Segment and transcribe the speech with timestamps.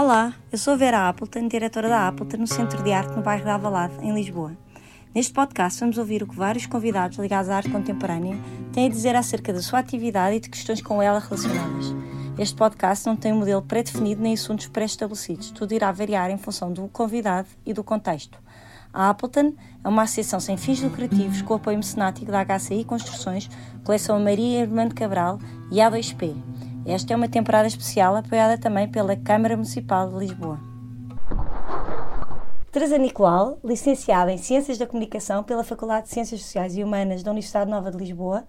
[0.00, 3.56] Olá, eu sou Vera Appleton, diretora da Appleton no Centro de Arte no bairro da
[3.56, 4.56] Avalade, em Lisboa.
[5.12, 8.36] Neste podcast vamos ouvir o que vários convidados ligados à arte contemporânea
[8.72, 11.86] têm a dizer acerca da sua atividade e de questões com ela relacionadas.
[12.38, 16.72] Este podcast não tem um modelo pré-definido nem assuntos pré-estabelecidos, tudo irá variar em função
[16.72, 18.38] do convidado e do contexto.
[18.92, 23.50] A Appleton é uma associação sem fins lucrativos com apoio mecenático da HCI Construções,
[23.82, 25.40] Coleção Maria Irmã Cabral
[25.72, 26.36] e A2P.
[26.88, 30.58] Esta é uma temporada especial apoiada também pela Câmara Municipal de Lisboa.
[32.72, 37.30] Teresa Nicolau, licenciada em Ciências da Comunicação pela Faculdade de Ciências Sociais e Humanas da
[37.30, 38.44] Universidade Nova de Lisboa,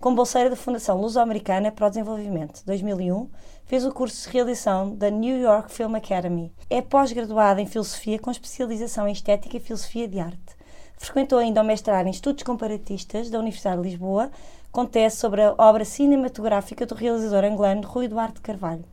[0.00, 3.30] com bolseira da Fundação Luso-Americana para o Desenvolvimento, 2001,
[3.64, 6.52] fez o curso de realização da New York Film Academy.
[6.68, 10.56] É pós-graduada em Filosofia com especialização em Estética e Filosofia de Arte.
[10.96, 14.30] Frequentou ainda o mestrado em Estudos Comparatistas da Universidade de Lisboa,
[14.74, 18.84] com tese sobre a obra cinematográfica do realizador angolano Rui Duarte Carvalho.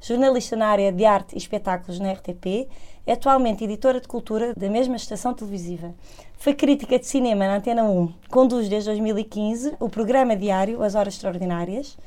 [0.00, 2.66] Jornalista na área de arte e espetáculos na RTP,
[3.06, 5.94] é atualmente editora de cultura da mesma estação televisiva.
[6.38, 11.12] Foi crítica de cinema na Antena 1, conduz desde 2015 o programa diário As Horas
[11.12, 11.98] Extraordinárias,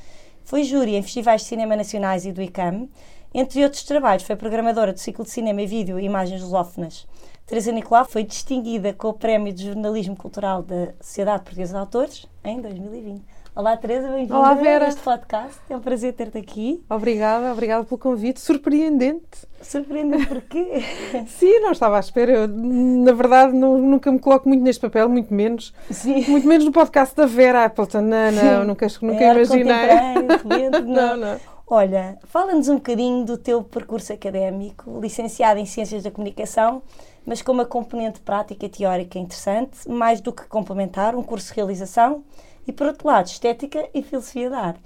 [0.44, 2.90] foi júri em festivais de cinema nacionais e do ICAM,
[3.32, 7.06] entre outros trabalhos foi programadora do ciclo de cinema e vídeo Imagens Lusófonas.
[7.46, 12.26] Teresa Nicolau foi distinguida com o Prémio de Jornalismo Cultural da Sociedade Portuguesa de Autores
[12.44, 13.22] em 2020.
[13.56, 14.86] Olá, Teresa, bem-vinda Olá, Vera.
[14.86, 15.60] a este podcast.
[15.70, 16.84] É um prazer ter-te aqui.
[16.90, 18.40] Obrigada, obrigada pelo convite.
[18.42, 19.46] Surpreendente.
[19.62, 20.82] Surpreendente porquê?
[21.28, 22.32] Sim, não estava à espera.
[22.32, 25.72] Eu, na verdade, não, nunca me coloco muito neste papel, muito menos.
[25.92, 26.24] Sim.
[26.32, 28.02] Muito menos no podcast da Vera Appleton.
[28.02, 29.74] Não, não, nunca, nunca É imaginei.
[29.74, 31.40] repente, Não, não.
[31.68, 36.82] Olha, fala-nos um bocadinho do teu percurso académico, licenciado em Ciências da Comunicação,
[37.26, 41.56] mas com uma componente prática e teórica interessante, mais do que complementar, um curso de
[41.56, 42.24] realização
[42.68, 44.82] e, por outro lado, Estética e Filosofia da Arte.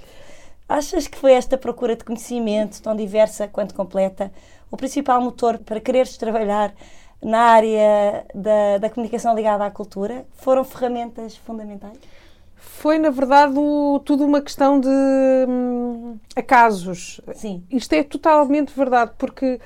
[0.70, 4.32] Achas que foi esta procura de conhecimento, tão diversa quanto completa,
[4.70, 6.74] o principal motor para quereres trabalhar
[7.24, 10.26] na área da, da comunicação ligada à cultura?
[10.34, 11.98] Foram ferramentas fundamentais?
[12.56, 14.90] Foi, na verdade, o- tudo uma questão de
[15.48, 17.22] hum, acasos.
[17.34, 17.64] Sim.
[17.72, 19.60] Isto é totalmente verdade, porque.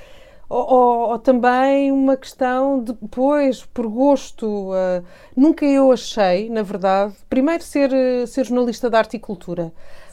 [0.51, 4.71] Ou, ou- ou também uma questão de, pois, por gosto.
[4.73, 5.01] ah,
[5.35, 9.71] nunca eu achei, na verdade, primeiro ser, eh, ser jornalista de arte e cultura,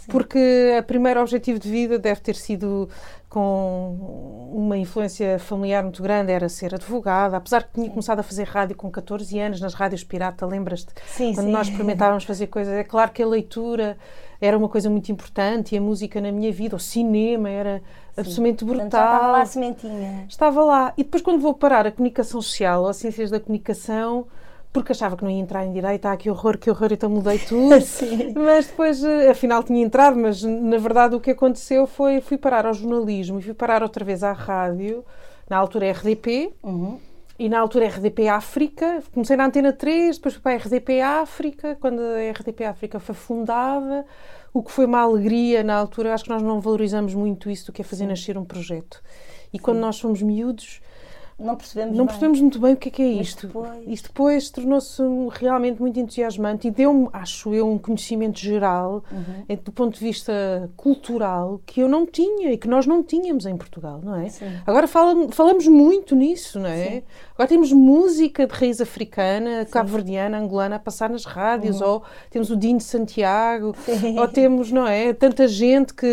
[0.08, 0.38] porque
[0.78, 2.88] o primeiro objetivo de vida deve ter sido
[3.28, 8.44] com uma influência familiar muito grande, era ser advogada, apesar que tinha começado a fazer
[8.44, 10.92] rádio com 14 anos, nas rádios pirata, lembras-te?
[11.06, 11.52] Sim, Quando sim.
[11.52, 13.98] nós experimentávamos fazer coisas, é claro que a leitura
[14.40, 17.82] era uma coisa muito importante e a música na minha vida, o cinema era
[18.18, 19.42] absolutamente Portanto, já estava lá brutal.
[19.42, 20.26] a sementinha.
[20.28, 20.92] Estava lá.
[20.96, 24.26] E depois, quando vou parar a comunicação social ou as ciências da comunicação,
[24.72, 27.38] porque achava que não ia entrar em direito, ah, que horror, que horror, então mudei
[27.38, 27.70] tudo.
[28.36, 32.66] Mas depois, eh, afinal, tinha entrado, mas na verdade o que aconteceu foi fui parar
[32.66, 35.04] ao jornalismo e fui parar outra vez à rádio,
[35.48, 36.98] na altura RDP, Uhum.
[37.38, 39.02] e na altura RDP África.
[39.14, 43.14] Comecei na Antena 3, depois fui para a RDP África, quando a RDP África foi
[43.14, 44.04] fundada,
[44.52, 46.14] o que foi uma alegria na altura.
[46.14, 49.02] Acho que nós não valorizamos muito isso do que é fazer nascer um projeto.
[49.52, 50.80] E quando nós somos miúdos,
[51.38, 52.06] Não percebemos não bem.
[52.06, 53.46] percebemos muito bem o que é que é isto.
[53.46, 55.00] depois- Isto depois tornou-se
[55.30, 59.44] realmente muito entusiasmante e deu-me, acho eu, um conhecimento geral, Uhum.
[59.48, 63.46] eh, do ponto de vista cultural, que eu não tinha e que nós não tínhamos
[63.46, 64.28] em Portugal, não é?
[64.28, 64.46] Sim.
[64.66, 66.88] Agora fala- falamos muito nisso, não é?
[66.90, 67.02] Sim.
[67.34, 72.56] Agora temos música de raiz africana, cabo-verdiana, angolana a passar nas rádios, ou temos o
[72.56, 73.96] Dino Santiago, Uhum.
[73.96, 74.18] Sim.
[74.18, 75.12] ou temos, não é?
[75.12, 76.08] Tanta gente que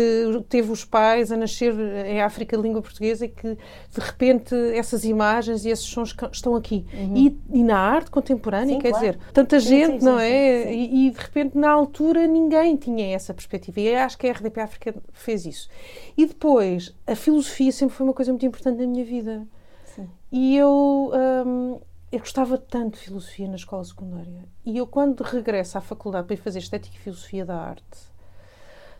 [0.48, 1.74] teve os pais a nascer
[2.06, 5.15] em África de língua portuguesa e que de repente essas imagens
[5.64, 6.84] e esses sons estão aqui.
[7.14, 9.06] E, e na arte contemporânea, Sim, quer claro.
[9.06, 10.72] dizer, tanta Sim, gente, sim, não é?
[10.72, 13.80] E, e, de repente na altura ninguém tinha essa perspectiva.
[13.80, 15.68] E acho que a RDP África fez isso.
[16.16, 19.46] E depois, a filosofia sempre foi uma coisa muito importante na minha vida.
[19.84, 20.08] Sim.
[20.30, 21.12] E eu,
[21.46, 21.80] hum,
[22.12, 24.44] eu gostava tanto de filosofia na escola secundária.
[24.64, 28.16] E eu, quando regresso à faculdade para ir fazer Estética e Filosofia da Arte,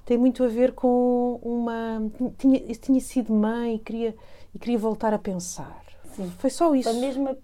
[0.05, 2.01] tem muito a ver com uma.
[2.39, 4.17] Tinha, tinha sido mãe e queria,
[4.55, 5.83] e queria voltar a pensar.
[6.17, 6.33] Sim.
[6.39, 6.91] Foi só isso.
[6.91, 7.35] Foi mesmo a,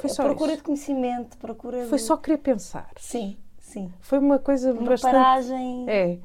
[0.00, 0.58] Foi a só procura isso.
[0.58, 2.04] de conhecimento, procura Foi de...
[2.04, 2.90] só querer pensar.
[2.98, 3.90] Sim, sim.
[4.00, 5.12] Foi uma coisa Uma bastante.
[5.12, 5.84] paragem...
[5.88, 6.18] É,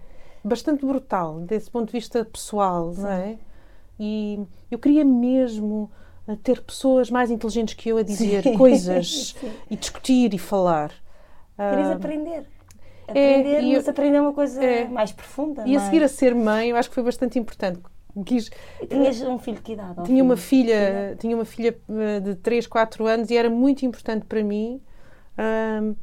[0.44, 3.38] bastante brutal, desse ponto de vista pessoal, não é?
[4.00, 4.40] E
[4.70, 5.90] eu queria mesmo
[6.28, 8.58] eh, ter pessoas mais inteligentes que eu a dizer Sim.
[8.58, 9.52] coisas Sim.
[9.72, 10.92] e discutir e falar.
[11.58, 12.46] Querias Ah, aprender.
[13.08, 14.86] Aprender, e eu- mas aprender uma coisa É.
[14.88, 15.64] mais profunda.
[15.66, 17.82] e a mais- seguir a ser mãe, eu acho que foi bastante importante.
[18.26, 18.50] Quis,
[18.90, 20.04] Tinhas um filho de que idade?
[20.04, 24.26] tinha uma filha, tinha uma filha eh, de 3, 4 anos e era muito importante
[24.26, 24.82] para mim
[25.38, 25.94] ahm,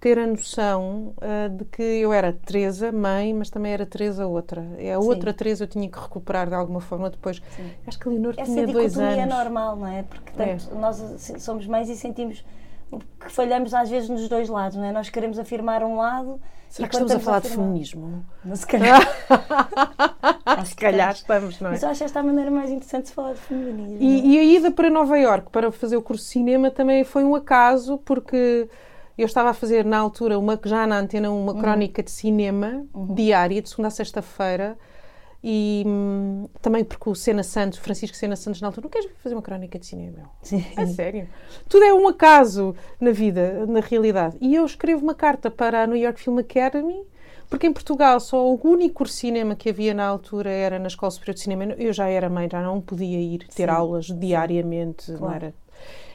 [0.00, 4.66] ter a noção uh, de que eu era Teresa, mãe, mas também era Teresa outra.
[4.78, 7.42] É a outra Teresa eu tinha que recuperar de alguma forma depois.
[7.54, 7.70] Sim.
[7.86, 9.12] Acho que a Leonor Essa tinha dois anos.
[9.12, 10.02] Essa é normal, não é?
[10.02, 10.78] Porque tanto, é.
[10.78, 10.96] nós
[11.38, 12.42] somos mães e sentimos
[13.20, 14.92] que falhamos às vezes nos dois lados, não é?
[14.92, 16.40] Nós queremos afirmar um lado.
[16.68, 18.24] Será que estamos a falar de feminismo?
[18.44, 19.00] Não, se calhar.
[20.64, 21.72] se calhar estamos, não é?
[21.72, 23.98] Mas eu acho esta a maneira mais interessante de falar de feminismo.
[24.00, 27.24] E, e a ida para Nova York para fazer o curso de cinema também foi
[27.24, 28.68] um acaso, porque
[29.18, 31.60] eu estava a fazer na altura, uma, já na antena, uma uhum.
[31.60, 33.14] crónica de cinema uhum.
[33.14, 34.78] diária, de segunda a sexta-feira.
[35.42, 39.34] E hum, também porque o Sena Santos, Francisco Sena Santos, na altura, não queres fazer
[39.34, 40.18] uma crónica de cinema?
[40.18, 40.26] Meu?
[40.42, 40.64] Sim.
[40.76, 41.28] É sério.
[41.68, 44.36] Tudo é um acaso na vida, na realidade.
[44.40, 47.02] E eu escrevo uma carta para a New York Film Academy,
[47.48, 50.88] porque em Portugal só o único curso de cinema que havia na altura era na
[50.88, 51.64] Escola Superior de Cinema.
[51.78, 53.70] Eu já era mãe, já não podia ir ter Sim.
[53.70, 55.06] aulas diariamente.
[55.06, 55.20] Claro.
[55.20, 55.54] Não era.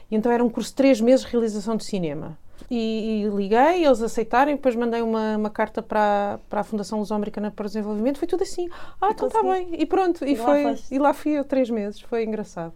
[0.08, 2.38] E então era um curso de três meses de realização de cinema.
[2.70, 7.50] E, e, liguei, eles aceitaram, depois mandei uma, uma carta para, para a Fundação Luso-Americana
[7.50, 8.18] para o Desenvolvimento.
[8.18, 8.68] Foi tudo assim.
[9.00, 9.68] Ah, então está bem.
[9.72, 10.24] E pronto.
[10.24, 12.00] E, e, foi, lá e lá fui eu três meses.
[12.00, 12.74] Foi engraçado.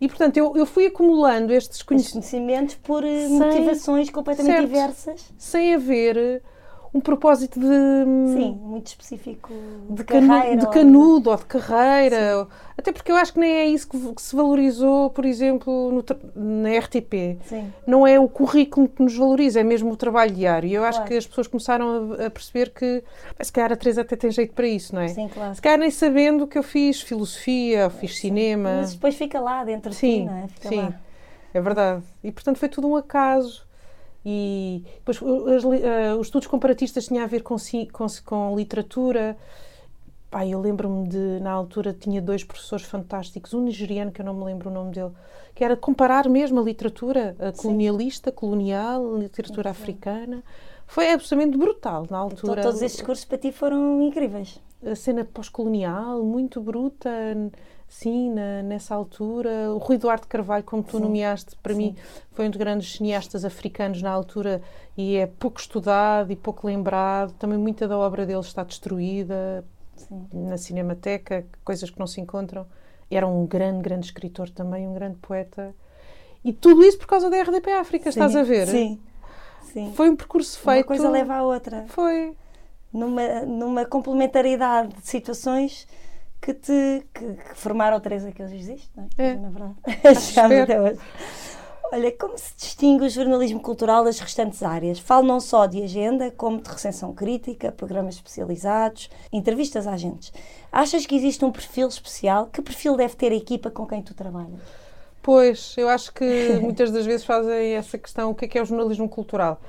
[0.00, 4.66] E portanto, eu, eu fui acumulando estes conhecimentos, conhecimentos por eh, sem, motivações completamente certo,
[4.66, 5.32] diversas.
[5.38, 6.42] Sem haver
[6.94, 7.66] um propósito de.
[7.66, 9.52] Sim, muito específico
[9.90, 10.56] de, de carreira.
[10.56, 12.44] de canudo ou de carreira.
[12.44, 12.50] Sim.
[12.78, 16.04] Até porque eu acho que nem é isso que, que se valorizou, por exemplo, no,
[16.62, 17.38] na RTP.
[17.46, 17.72] Sim.
[17.84, 20.68] Não é o currículo que nos valoriza, é mesmo o trabalho diário.
[20.68, 21.10] E eu acho claro.
[21.10, 23.02] que as pessoas começaram a, a, perceber que.
[23.40, 25.08] Se calhar a Teresa até tem jeito para isso, não é?
[25.08, 25.52] Sim, claro.
[25.52, 28.28] Se calhar nem sabendo que eu fiz filosofia, fiz sim.
[28.28, 28.76] cinema.
[28.76, 30.48] Mas depois fica lá dentro sim, de ti, não é?
[30.48, 30.80] Fica sim.
[30.82, 31.00] Lá.
[31.52, 32.04] É verdade.
[32.22, 33.64] E portanto foi tudo um acaso.
[34.24, 37.56] E depois os, uh, os estudos comparatistas tinham a ver com,
[37.92, 39.36] com, com literatura.
[40.30, 44.34] Pai, eu lembro-me de, na altura, tinha dois professores fantásticos, um nigeriano, que eu não
[44.34, 45.12] me lembro o nome dele,
[45.54, 48.36] que era comparar mesmo a literatura a colonialista, Sim.
[48.36, 49.80] colonial, literatura Sim.
[49.80, 50.42] africana.
[50.86, 52.60] Foi absolutamente brutal na então, altura.
[52.60, 54.60] Então, todos estes cursos para ti foram incríveis.
[54.84, 57.10] A cena pós-colonial, muito bruta
[57.88, 59.72] sim, na, nessa altura.
[59.74, 61.02] O Rui Duarte Carvalho, como tu sim.
[61.02, 61.78] nomeaste, para sim.
[61.78, 61.96] mim
[62.32, 64.62] foi um dos grandes cineastas africanos na altura
[64.96, 67.32] e é pouco estudado e pouco lembrado.
[67.34, 69.64] Também muita da obra dele está destruída
[69.96, 70.26] sim.
[70.32, 72.66] na Cinemateca, coisas que não se encontram.
[73.10, 75.74] Era um grande, grande escritor também, um grande poeta.
[76.44, 78.66] E tudo isso por causa da RDP África, estás a ver?
[78.66, 79.00] Sim.
[79.72, 79.92] Sim.
[79.94, 80.78] Foi um percurso feito.
[80.78, 81.84] Uma coisa leva à outra.
[81.88, 82.36] Foi.
[82.92, 85.86] Numa, numa complementaridade de situações
[86.44, 89.28] que te que, que formaram a Teresa que hoje existe, não é?
[89.30, 89.34] é.
[89.34, 89.74] Na verdade.
[90.62, 91.00] até hoje.
[91.90, 94.98] Olha, como se distingue o jornalismo cultural das restantes áreas?
[94.98, 100.32] Falo não só de agenda, como de recensão crítica, programas especializados, entrevistas a agentes.
[100.72, 102.46] Achas que existe um perfil especial?
[102.46, 104.60] Que perfil deve ter a equipa com quem tu trabalhas?
[105.22, 108.62] Pois, eu acho que muitas das vezes fazem essa questão: o que é que é
[108.62, 109.60] o jornalismo cultural?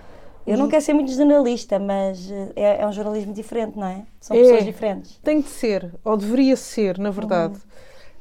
[0.45, 4.06] Eu não quero ser muito jornalista, mas eh, é, é um jornalismo diferente, não é?
[4.19, 5.19] São é, pessoas diferentes.
[5.24, 7.56] Tem de ser, ou deveria ser, na verdade.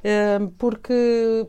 [0.05, 0.51] Uhum.
[0.59, 1.47] porque,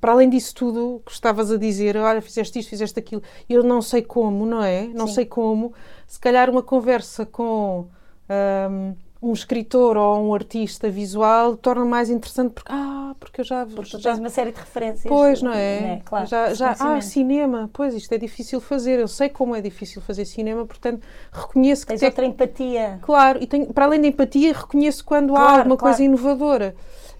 [0.00, 3.80] para além disso tudo, que estavas a dizer, olha, fizeste isto, fizeste aquilo, eu não
[3.80, 4.88] sei como, não é?
[4.88, 5.14] Não Sim.
[5.14, 5.72] sei como.
[6.06, 7.88] Se calhar uma conversa com.
[8.28, 13.64] Um, um escritor ou um artista visual torna mais interessante porque ah porque eu já
[13.64, 15.04] porque já tens uma série de referências.
[15.06, 17.70] Pois não é, é claro, já já ah cinema.
[17.72, 18.98] Pois isto é difícil fazer.
[18.98, 22.98] Eu sei como é difícil fazer cinema portanto reconheço que tens outra empatia.
[23.02, 25.94] Claro e tenho, para além da empatia reconheço quando claro, há alguma claro.
[25.94, 26.74] coisa inovadora.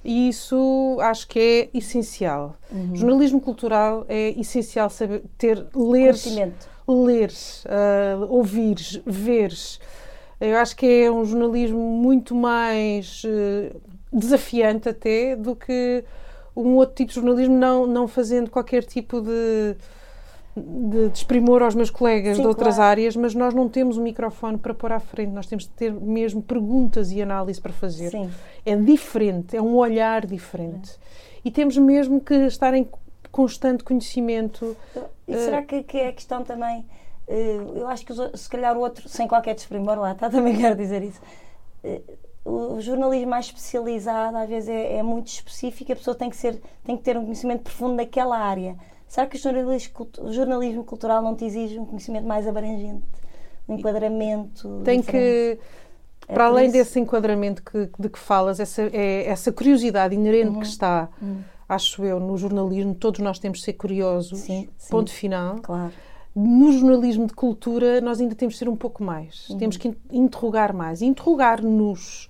[0.05, 2.57] E isso acho que é essencial.
[2.73, 2.97] Uhum.
[2.97, 6.17] jornalismo cultural é essencial saber ter ler
[6.89, 9.53] ler uh, ouvir ver
[10.47, 13.81] eu acho que é um jornalismo muito mais uh,
[14.13, 16.05] desafiante até do que
[16.55, 19.77] um outro tipo de jornalismo, não, não fazendo qualquer tipo de,
[20.57, 22.91] de desprimor aos meus colegas Sim, de outras claro.
[22.91, 25.93] áreas, mas nós não temos um microfone para pôr à frente, nós temos de ter
[25.93, 28.11] mesmo perguntas e análise para fazer.
[28.11, 28.31] Sim.
[28.67, 30.91] É diferente, é um olhar diferente.
[30.91, 31.23] É.
[31.45, 32.87] E temos mesmo que estar em
[33.31, 34.77] constante conhecimento.
[35.27, 38.77] E será eh, que, que é a questão também eh, eu acho que se calhar
[38.77, 41.21] o outro, sem qualquer desprimor lá, também quero dizer isso.
[41.83, 42.01] Eh,
[42.45, 46.61] o jornalismo mais especializado às vezes é, é, muito específico, a pessoa tem que, ser,
[46.85, 48.77] tem que ter um conhecimento profundo daquela área.
[49.07, 53.05] Será que o jornalismo, o jornalismo cultural não te exige um conhecimento mais abrangente?
[53.69, 54.81] Um enquadramento?
[54.85, 55.07] Tem diferente?
[55.07, 55.61] que,
[56.29, 56.73] é para além isso?
[56.73, 60.61] desse enquadramento que, de que falas, essa, é, essa curiosidade inerente uhum.
[60.61, 61.43] que está, uhum.
[61.69, 65.17] acho eu, no jornalismo, todos nós temos de ser curiosos, sim, ponto sim.
[65.17, 65.59] final.
[65.63, 65.93] Claro
[66.35, 69.49] no jornalismo de cultura nós ainda temos de ser um pouco mais.
[69.51, 69.59] Uhum.
[69.59, 71.03] Temos que interrogar mais.
[71.03, 72.29] Interrogar-nos.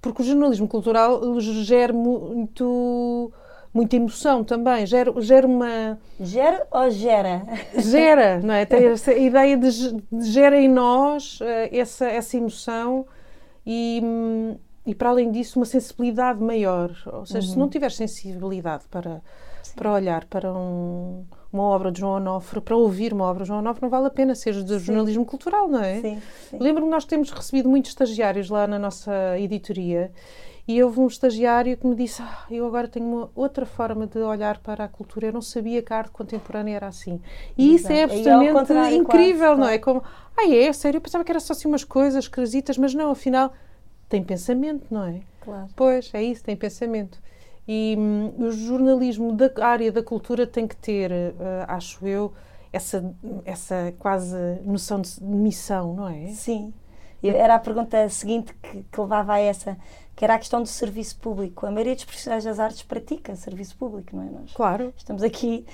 [0.00, 3.32] Porque o jornalismo cultural gera muito
[3.72, 5.98] muita emoção também, gera, gera uma.
[6.20, 7.42] Gera ou gera?
[7.76, 8.64] Gera, não é?
[8.64, 13.06] Tem essa ideia de, de gera em nós uh, essa, essa emoção
[13.66, 14.02] e,
[14.86, 16.90] e, para além disso, uma sensibilidade maior.
[17.06, 17.52] Ou seja, uhum.
[17.52, 19.20] se não tiver sensibilidade para,
[19.76, 23.60] para olhar para um, uma obra de João Onofre, para ouvir uma obra de João
[23.60, 26.00] Onofre, não vale a pena ser de jornalismo cultural, não é?
[26.00, 26.22] Sim.
[26.50, 26.58] sim.
[26.60, 30.12] Lembro-me que nós temos recebido muitos estagiários lá na nossa editoria
[30.68, 34.18] e houve um estagiário que me disse: ah, Eu agora tenho uma outra forma de
[34.18, 35.28] olhar para a cultura.
[35.28, 37.18] Eu não sabia que a arte contemporânea era assim.
[37.56, 37.94] E Exato.
[37.94, 39.78] isso é absolutamente incrível, quase, não é?
[39.78, 40.02] Como,
[40.36, 43.54] ah, é, sério, eu pensava que era só assim umas coisas esquisitas, mas não, afinal,
[44.10, 45.22] tem pensamento, não é?
[45.40, 45.68] Claro.
[45.74, 47.18] Pois, é isso, tem pensamento.
[47.68, 51.34] E hum, o jornalismo da área da cultura tem que ter, uh,
[51.68, 52.32] acho eu,
[52.72, 56.28] essa, essa quase noção de missão, não é?
[56.28, 56.72] Sim.
[57.22, 59.76] Era a pergunta seguinte que, que levava a essa
[60.18, 61.64] que era a questão do serviço público.
[61.64, 64.26] A maioria dos profissionais das artes pratica serviço público, não é?
[64.26, 64.92] Nós claro.
[64.96, 65.64] Estamos aqui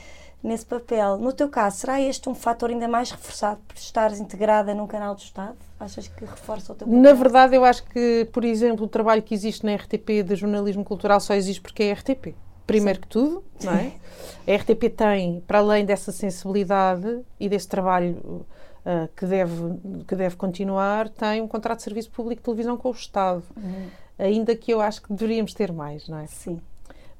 [0.44, 1.16] nesse papel.
[1.18, 5.14] No teu caso, será este um fator ainda mais reforçado por estares integrada num canal
[5.14, 5.56] do Estado?
[5.80, 7.02] Achas que reforça o teu papel?
[7.02, 10.84] Na verdade, eu acho que, por exemplo, o trabalho que existe na RTP de jornalismo
[10.84, 12.34] cultural só existe porque é RTP.
[12.66, 13.02] Primeiro Sim.
[13.02, 13.92] que tudo, não é?
[14.46, 18.46] A RTP tem, para além dessa sensibilidade e desse trabalho
[18.84, 19.54] uh, que, deve,
[20.06, 23.42] que deve continuar, tem um contrato de serviço público de televisão com o Estado.
[23.56, 26.26] Uhum ainda que eu acho que deveríamos ter mais, não é?
[26.26, 26.60] Sim.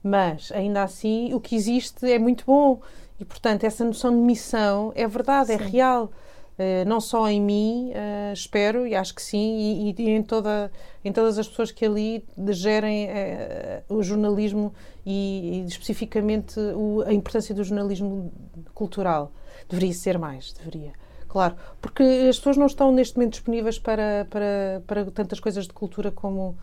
[0.02, 2.80] Mas, ainda assim, o que existe é muito bom
[3.24, 5.64] e, portanto, essa noção de missão é verdade, é sim.
[5.64, 6.12] é real.
[6.56, 10.70] Uh, não só em mim, uh, espero, e acho que sim, e, e, em, toda,
[11.02, 14.72] em todas as pessoas que ali gerem uh, o jornalismo
[15.04, 18.30] e, e especificamente o, a importância do jornalismo
[18.72, 19.32] cultural.
[19.68, 20.92] Deveria ser mais, deveria.
[21.26, 25.72] Claro, porque as pessoas não estão neste momento disponíveis para, para, para tantas coisas de
[25.72, 26.56] cultura como,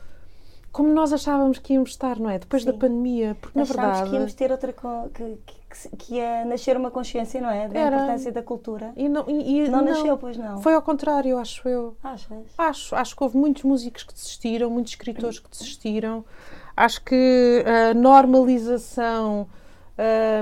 [0.71, 2.39] como nós achávamos que íamos estar, não é?
[2.39, 2.71] Depois Sim.
[2.71, 4.09] da pandemia, porque Achávamos na verdade...
[4.09, 4.71] que íamos ter outra...
[4.71, 5.60] Que, que,
[5.97, 7.67] que ia nascer uma consciência, não é?
[7.67, 7.95] Da Era...
[7.95, 8.93] importância da cultura.
[8.95, 10.61] E não, e, não, não, nasceu, pois não.
[10.61, 11.95] Foi ao contrário, acho eu.
[12.03, 12.45] Achas?
[12.57, 16.25] Acho, acho que houve muitos músicos que desistiram, muitos escritores que desistiram.
[16.75, 19.47] Acho que a normalização...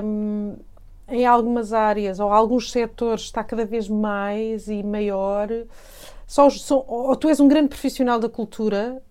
[0.02, 0.56] Um,
[1.10, 5.48] em algumas áreas ou alguns setores está cada vez mais e maior.
[6.26, 9.02] Só, só, ou tu és um grande profissional da cultura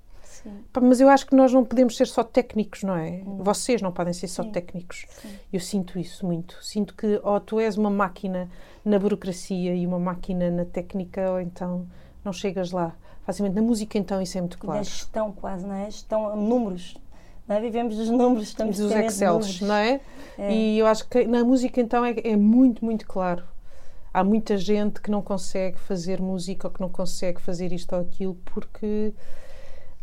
[0.43, 0.63] Sim.
[0.81, 3.21] Mas eu acho que nós não podemos ser só técnicos, não é?
[3.25, 3.37] Hum.
[3.43, 4.51] Vocês não podem ser só Sim.
[4.51, 5.05] técnicos.
[5.21, 5.29] Sim.
[5.51, 6.57] Eu sinto isso muito.
[6.63, 8.49] Sinto que ou tu és uma máquina
[8.83, 11.87] na burocracia e uma máquina na técnica, ou então
[12.23, 12.95] não chegas lá.
[13.25, 14.79] Facilmente na música, então, isso é muito claro.
[14.79, 15.85] Na gestão, quase, não é?
[15.85, 16.97] Gestão, números.
[17.47, 17.61] Não é?
[17.61, 20.01] Vivemos dos números, estamos dos Excels, não é?
[20.37, 20.53] é?
[20.53, 23.43] E eu acho que na música, então, é, é muito, muito claro
[24.13, 28.01] há muita gente que não consegue fazer música ou que não consegue fazer isto ou
[28.01, 29.13] aquilo porque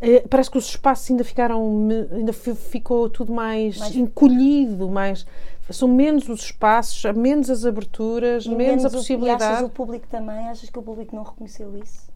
[0.01, 5.27] é, parece que os espaços ainda ficaram, ainda ficou tudo mais, mais, encolhido, mais
[5.71, 9.43] são menos os espaços, menos as aberturas, menos, menos, a possibilidade.
[9.43, 10.49] O, e achas o público também?
[10.49, 12.09] Achas que o público não reconheceu isso?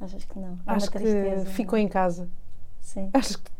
[0.00, 0.58] Achas que não?
[0.66, 1.84] É Acho que ficou não?
[1.84, 2.28] em casa.
[2.80, 3.10] Sim.
[3.14, 3.52] Acho que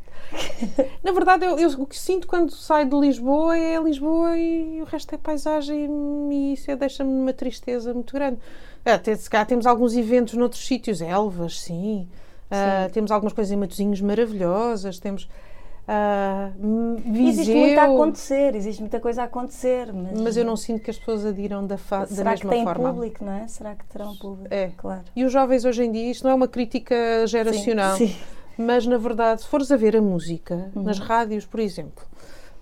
[1.03, 4.85] na verdade, eu, eu, o que sinto quando saio de Lisboa é Lisboa e o
[4.85, 5.89] resto é paisagem
[6.31, 8.39] e isso deixa-me numa tristeza muito grande.
[8.85, 12.09] Até se cá temos alguns eventos noutros sítios, Elvas, sim.
[12.53, 15.29] Uh, temos algumas coisas em Matosinhos maravilhosas, temos
[15.89, 17.29] uh, Viseu.
[17.29, 19.93] Existe muito a acontecer, existe muita coisa a acontecer.
[19.93, 22.15] Mas, mas eu não sinto que as pessoas adiram da, da mesma forma.
[22.15, 23.49] Será que têm público, não é?
[23.49, 24.53] Será que terão público?
[24.53, 25.03] É, claro.
[25.17, 28.17] E os jovens hoje em dia, isto não é uma crítica geracional, sim, sim.
[28.59, 30.83] mas na verdade, se fores a ver a música, uhum.
[30.83, 32.05] nas rádios, por exemplo,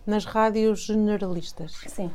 [0.06, 1.72] nas rádios generalistas.
[1.88, 2.10] Sim.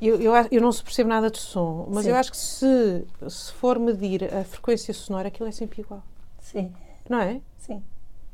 [0.00, 2.10] Eu, eu, eu, não se percebo nada de som, mas Sim.
[2.10, 6.04] eu acho que se, se for medir a frequência sonora, aquilo é sempre igual.
[6.40, 6.72] Sim.
[7.08, 7.40] Não é?
[7.58, 7.82] Sim.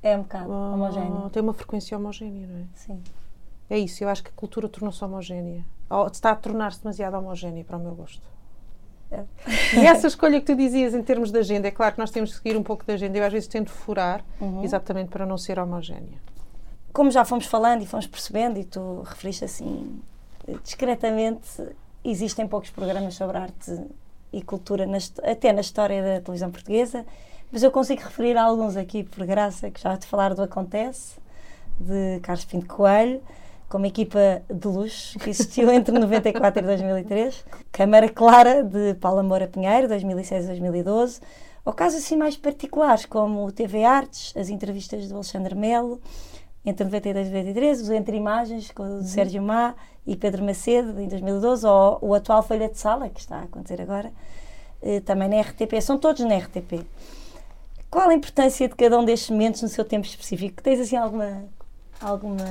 [0.03, 1.31] É um bocado oh, homogéneo.
[1.31, 2.65] Tem uma frequência homogénea, não é?
[2.75, 3.03] Sim.
[3.71, 5.65] É isso, eu acho que a cultura tornou-se homogénea.
[5.89, 8.23] Ou está a tornar-se demasiado homogénea para o meu gosto.
[9.11, 9.25] É.
[9.75, 12.31] E essa escolha que tu dizias em termos de agenda, é claro que nós temos
[12.31, 13.17] que seguir um pouco da agenda.
[13.17, 14.63] Eu às vezes tento furar, uhum.
[14.63, 16.19] exatamente para não ser homogénea.
[16.93, 20.01] Como já fomos falando e fomos percebendo, e tu referiste assim
[20.63, 21.63] discretamente,
[22.05, 23.81] existem poucos programas sobre arte
[24.33, 24.87] e cultura,
[25.23, 27.07] até na história da televisão portuguesa
[27.55, 31.21] mas eu consigo referir alguns aqui, por graça, que já te falar do Acontece,
[31.79, 33.23] de Carlos Pinto Coelho,
[33.69, 37.45] com uma equipa de luxo que existiu entre 94 e 2003.
[37.71, 41.21] Câmara Clara, de Paula Moura Pinheiro, 2006 e 2012.
[41.65, 46.01] Ou casos assim mais particulares, como o TV Artes, as entrevistas do Alexandre Melo,
[46.67, 49.03] entre 92 e 93, o Entre Imagens, com o uhum.
[49.05, 53.37] Sérgio Má e Pedro Macedo, em 2012, ou o atual Folha de Sala, que está
[53.37, 54.13] a acontecer agora,
[54.83, 55.81] eh, também na RTP.
[55.81, 56.85] São todos na RTP.
[57.95, 60.61] Qual a importância de cada um destes momentos no seu tempo específico?
[60.61, 61.45] Tens assim alguma
[62.01, 62.45] alguma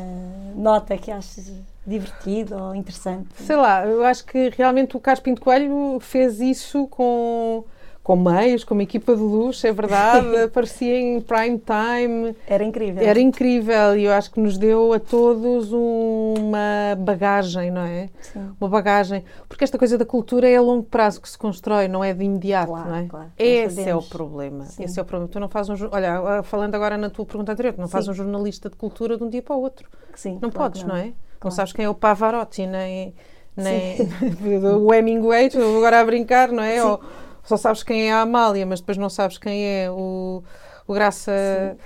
[0.55, 1.51] nota que aches
[1.85, 3.27] divertido ou interessante?
[3.35, 7.65] Sei lá, eu acho que realmente o Carlos Pinto Coelho fez isso com
[8.03, 12.35] com meios, com uma equipa de luz, é verdade, aparecia em prime time.
[12.45, 13.01] Era incrível.
[13.01, 18.09] Era incrível e eu acho que nos deu a todos uma bagagem, não é?
[18.21, 18.51] Sim.
[18.59, 19.23] Uma bagagem.
[19.47, 22.23] Porque esta coisa da cultura é a longo prazo que se constrói, não é de
[22.25, 23.05] imediato, Claro, não é?
[23.07, 23.31] claro.
[23.39, 24.65] Esse é o problema.
[24.65, 24.83] Sim.
[24.83, 25.31] Esse é o problema.
[25.31, 25.87] Tu não fazes um.
[25.91, 29.23] Olha, falando agora na tua pergunta anterior, tu não fazes um jornalista de cultura de
[29.23, 29.87] um dia para o outro.
[30.15, 31.05] Sim, Não claro podes, que não, é?
[31.05, 31.55] Não Claro.
[31.55, 33.13] sabes quem é o Pavarotti, nem,
[33.55, 33.97] nem
[34.79, 36.83] o Hemingway, agora a brincar, não é?
[36.83, 36.99] Ou
[37.43, 40.43] só sabes quem é a Amália, mas depois não sabes quem é o,
[40.87, 41.77] o Graça.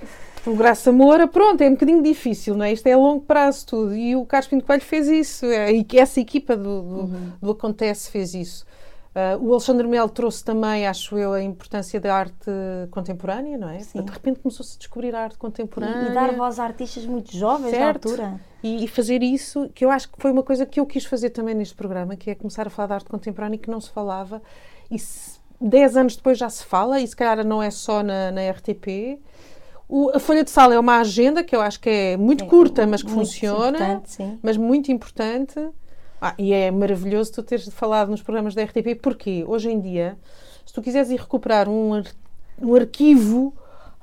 [0.46, 2.72] O Graça Moura, pronto, é um bocadinho difícil, não é?
[2.72, 3.94] Isto é a longo prazo tudo.
[3.94, 5.44] E o Carlos Pinto Coelho fez isso.
[5.44, 7.32] É, e que essa equipa do, do, Uhum.
[7.42, 8.64] do Acontece fez isso.
[9.14, 12.50] Ah, o Alexandre Melo trouxe também, acho eu, a importância da arte
[12.90, 13.80] contemporânea, não é?
[13.80, 14.00] Sim.
[14.02, 16.08] De repente começou-se a descobrir a arte contemporânea.
[16.08, 18.06] E, e dar voz a artistas muito jovens Certo.
[18.06, 18.40] na altura.
[18.62, 21.30] E, e fazer isso, que eu acho que foi uma coisa que eu quis fazer
[21.30, 24.40] também neste programa, que é começar a falar de arte contemporânea que não se falava.
[24.90, 28.30] E se, dez anos depois já se fala, e se calhar não é só na,
[28.30, 29.18] na RTP.
[29.88, 32.46] O- a Folha de Sala é uma agenda que eu acho que é muito É,
[32.46, 34.02] curta, mas que funciona,
[34.42, 35.58] mas muito importante.
[36.20, 40.18] Ah, e é maravilhoso tu teres falado nos programas da RTP, porque hoje em dia,
[40.66, 42.04] se tu quiseres ir recuperar um, ar-
[42.60, 43.54] um arquivo,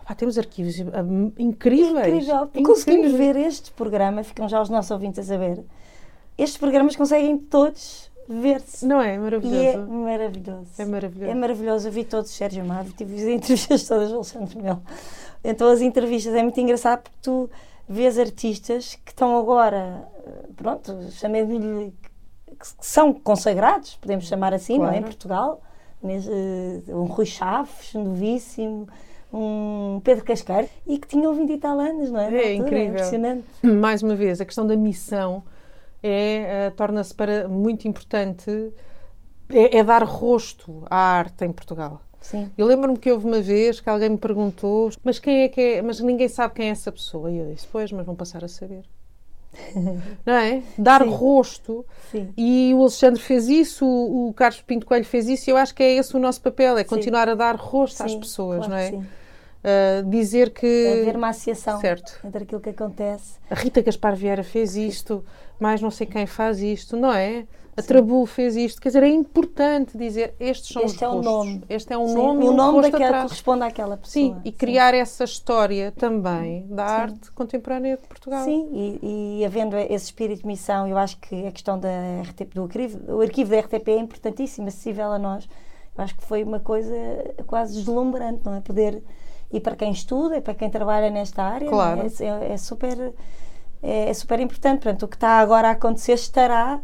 [0.07, 1.03] pá, temos arquivos ah,
[1.37, 2.07] incríveis.
[2.23, 2.49] Incrível.
[2.63, 3.35] Conseguimos incríveis.
[3.35, 5.63] ver este programa, ficam já os nossos ouvintes a saber.
[6.37, 8.85] Estes programas conseguem todos ver-se.
[8.85, 9.87] Não é E é maravilhoso?
[9.91, 10.67] maravilhoso.
[10.77, 11.31] É maravilhoso.
[11.31, 11.87] É maravilhoso.
[11.87, 14.81] Eu vi todos Sérgio Amado, tive as entrevistas todas do Alexandre Melo.
[15.43, 17.49] Então as entrevistas é muito engraçado porque tu
[17.87, 21.93] vês artistas que estão agora, eh, pronto, chamemos-lhe
[22.47, 24.97] que são consagrados, podemos chamar assim, não é?
[24.97, 25.05] Em Claro.
[25.05, 25.61] Portugal.
[26.03, 28.87] Eh, Um Rui Chaves, novíssimo,
[29.33, 32.23] um Pedro Casqueiro, e que tinham 20 e tal anos, não é?
[32.23, 32.85] É altura, incrível.
[32.89, 33.45] impressionante.
[33.63, 35.43] mais uma vez, a questão da missão
[36.01, 38.73] é, eh, torna-se para muito importante,
[39.49, 42.01] é, é dar rosto à arte em Portugal.
[42.21, 42.51] Sim.
[42.57, 45.81] Eu lembro-me que houve uma vez que alguém me perguntou, mas quem é que é,
[45.81, 47.29] mas ninguém sabe quem é essa pessoa.
[47.29, 48.83] E eu disse, pois, mas vão passar a saber.
[50.25, 50.63] Não é?
[50.77, 51.09] Dar Sim.
[51.09, 51.85] rosto.
[52.11, 52.33] Sim.
[52.35, 55.73] E o Alexandre fez isso, o o Carlos Pinto Coelho fez isso, e eu acho
[55.75, 58.77] que é esse o nosso papel, é continuar a dar rosto às pessoas, claro não
[58.77, 59.05] é?
[59.65, 59.69] Sim.
[59.69, 60.99] Ah, dizer que.
[61.01, 62.19] Haver uma associação Certo.
[62.23, 63.39] entre aquilo que acontece.
[63.49, 65.23] A Rita Gaspar Vieira fez isto,
[65.59, 67.45] mais não sei quem faz isto, não é?
[67.77, 68.81] A Trabu fez isto.
[68.81, 71.25] Quer dizer, é importante dizer estes são Este os é o rostos.
[71.33, 71.63] nome.
[71.67, 73.23] Este é um Sim, nome e o um nome daquela atrás.
[73.25, 74.13] corresponde àquela pessoa.
[74.13, 76.93] Sim, e criar essa história também da Sim.
[76.93, 78.45] arte contemporânea de Portugal.
[78.45, 81.89] Sim, e, e havendo esse espírito de missão, eu acho que a questão da
[82.21, 85.45] RTP, do arquivo, o arquivo da RTP é importantíssimo, acessível a nós.
[85.97, 86.95] Eu acho que foi uma coisa
[87.45, 88.61] quase deslumbrante, não é?
[88.61, 89.03] Poder,
[89.55, 91.69] e para quem estuda, e para quem trabalha nesta área, é?
[91.69, 92.01] Claro.
[92.01, 93.13] é, é super,
[93.81, 94.83] é, é super importante.
[94.83, 96.81] Portanto, o que está agora a acontecer estará.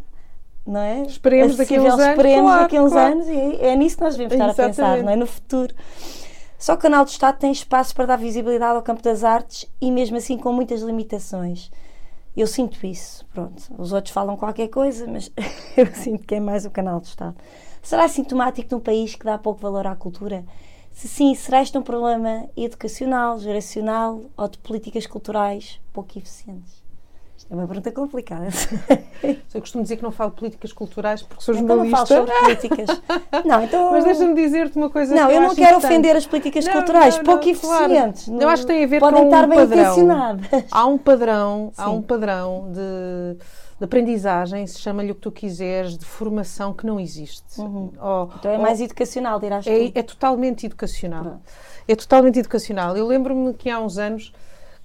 [0.64, 1.02] Não é?
[1.02, 3.12] Esperemos daqui uns anos, Esperemos claro, daqui uns claro.
[3.14, 5.04] anos e é nisso que nós devemos estar a pensar, Exatamente.
[5.04, 5.16] não é?
[5.16, 5.74] No futuro.
[6.56, 9.68] Só que o Canal do Estado tem espaço para dar visibilidade ao campo das artes
[9.80, 11.68] e mesmo assim com muitas limitações.
[12.36, 13.60] Eu sinto isso, pronto.
[13.76, 15.32] Os outros falam qualquer coisa, mas
[15.76, 17.34] eu sinto que é mais o Canal do Estado.
[17.82, 20.44] Será sintomático num país que dá pouco valor à cultura?
[20.92, 26.82] Se sim, será este um problema educacional, geracional ou de políticas culturais pouco eficientes?
[27.36, 28.46] Isto é uma pergunta complicada.
[29.52, 32.28] Eu costumo dizer que não falo de políticas culturais porque sou Então não falo jornalista.
[32.36, 33.02] sobre políticas.
[33.44, 33.90] Não, então...
[33.90, 35.92] Mas deixa-me dizer-te uma coisa Não, que eu não acho quero importante.
[35.92, 37.84] ofender as políticas Não, culturais, não, pouco não, claro.
[37.92, 38.28] eficientes.
[38.28, 39.96] Eu acho que tem a ver Podem com estar um bem padrão.
[40.70, 41.90] Há um padrão, há Sim.
[41.90, 43.36] um padrão de,
[43.82, 47.60] de aprendizagem, se chama-lhe o que tu quiseres, de formação que não existe.
[47.60, 49.98] Ou- Então é ou- mais educacional, dirás é, tu.
[49.98, 51.24] é totalmente educacional.
[51.24, 51.40] Pronto.
[51.88, 52.96] É totalmente educacional.
[52.96, 54.32] Eu lembro-me que há uns anos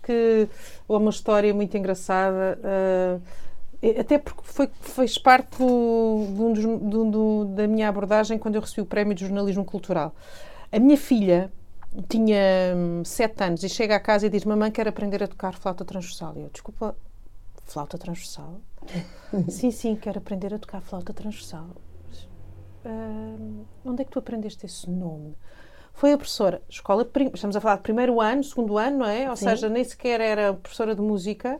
[0.02, 0.48] que
[0.90, 2.58] há uma história muito engraçada,
[3.84, 8.82] eh, até porque foi, fez parte do- do- do- da minha abordagem quando eu recebi
[8.82, 10.16] o prémio de jornalismo cultural.
[10.72, 11.52] A minha filha
[12.10, 15.54] tinha hum, sete anos e chega à casa e diz: Mamãe, quero aprender a tocar
[15.54, 16.34] flauta transversal.
[16.36, 16.96] E eu, desculpa,
[17.66, 18.56] flauta transversal?
[19.48, 21.76] Sim, sim, quero aprender a tocar flauta transversal.
[22.86, 25.36] Hum, onde é que tu aprendeste esse nome?
[25.94, 29.30] Foi a professora, escola, prim- estamos a falar de primeiro ano, segundo ano, não é?
[29.30, 29.46] Ou Sim.
[29.46, 31.60] seja, nem sequer era professora de música.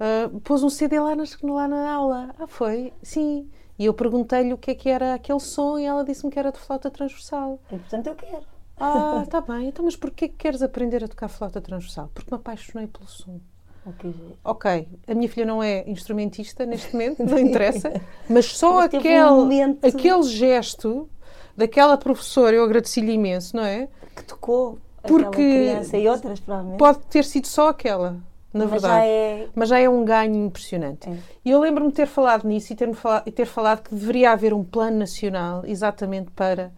[0.00, 2.34] Ah, pôs um CD lá, nas, lá na aula.
[2.38, 2.92] Ah, foi?
[3.02, 3.50] Sim.
[3.78, 6.52] E eu perguntei-lhe o que é que era aquele som e ela disse-me que era
[6.52, 7.60] de flauta transversal.
[7.70, 8.46] E portanto eu quero.
[8.78, 9.68] Ah, está bem.
[9.68, 12.10] Então, mas porquê que queres aprender a tocar flauta transversal?
[12.14, 13.40] Porque me apaixonei pelo som.
[13.86, 14.38] Ok, gente.
[14.44, 17.92] Ok, a minha filha não é instrumentista neste momento, não interessa,
[18.28, 21.08] mas só Mas aquele, um momento- aquele gesto
[21.56, 23.88] daquela professora, eu agradeci-lhe imenso, não é?
[24.14, 26.78] Que tocou Porque- criança e outras, provavelmente.
[26.78, 28.12] Pode ter sido só aquela,
[28.52, 28.94] na Mas verdade.
[28.94, 29.48] já é.
[29.54, 31.08] Mas já é um ganho impressionante.
[31.08, 31.16] É.
[31.44, 34.32] E eu lembro-me de ter falado nisso e ter, falado, e ter falado que deveria
[34.32, 36.72] haver um plano nacional exatamente para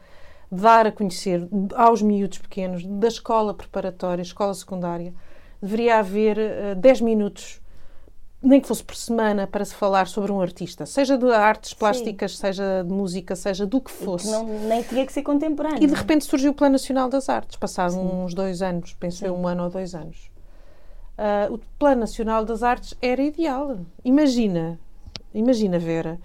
[0.53, 5.13] dar a conhecer aos miúdos pequenos da escola preparatória, escola secundária,
[5.61, 7.61] deveria haver eh, 10 minutos,
[8.41, 12.39] nem que fosse por semana, para se falar sobre um artista, seja de artes plásticas,
[12.39, 14.31] seja de música, seja do que fosse.
[14.31, 15.83] Não, nem tinha que ser contemporâneo.
[15.83, 19.35] E de repente surgiu o Plano Nacional das Artes, passados uns dois anos, penso eu,
[19.35, 20.31] um ano ou dois anos.
[21.17, 23.81] Ah, o Plano Nacional das Artes era ideal.
[24.05, 24.79] Imagina,
[25.35, 26.21] imagina, Vera,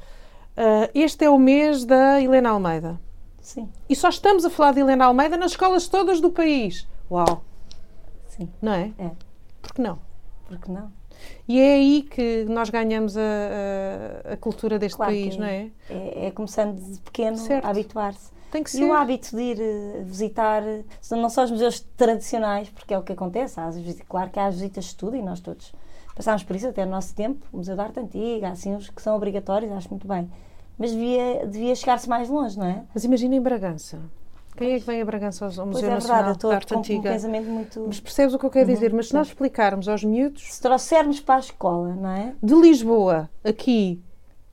[0.55, 2.99] ah, este é o mês da Helena Almeida.
[3.41, 6.87] Sim, E só estamos a falar de Helena Almeida nas escolas todas do país.
[7.11, 7.43] Uau,
[8.35, 8.49] sim.
[8.61, 8.91] não é?
[8.97, 9.11] É.
[9.61, 9.99] Por que não?
[10.47, 10.91] Porque não?
[11.47, 15.47] E é aí que nós ganhamos a, a- a cultura deste Claro país, que não
[15.47, 15.69] é?
[15.89, 17.65] É, é começando de pequeno Certo.
[17.65, 18.31] a habituar-se.
[18.51, 18.83] Tem que E ser.
[18.83, 20.61] o hábito de ir eh, visitar,
[21.11, 23.69] não só os museus tradicionais, porque é o que acontece, há
[24.07, 25.73] claro que há as visitas de estudo e nós todos
[26.15, 29.01] passámos por isso até no nosso tempo, o Museu da Arte Antiga, assim os que
[29.01, 30.29] são obrigatórios, acho muito bem.
[30.77, 32.83] Mas devia, devia chegar-se mais longe, não é?
[32.93, 33.99] Mas imagina em Bragança.
[34.55, 36.79] Quem é que vem a Bragança ao Museu é Nacional verdade, da Arte com um
[36.79, 37.11] Antiga?
[37.11, 37.83] pensamento muito.
[37.87, 38.93] Mas percebes o que eu quero Uhum, dizer?
[38.93, 42.35] Mas se nós explicarmos aos miúdos Se trouxermos para a escola, não é?
[42.41, 43.99] de Lisboa, aqui,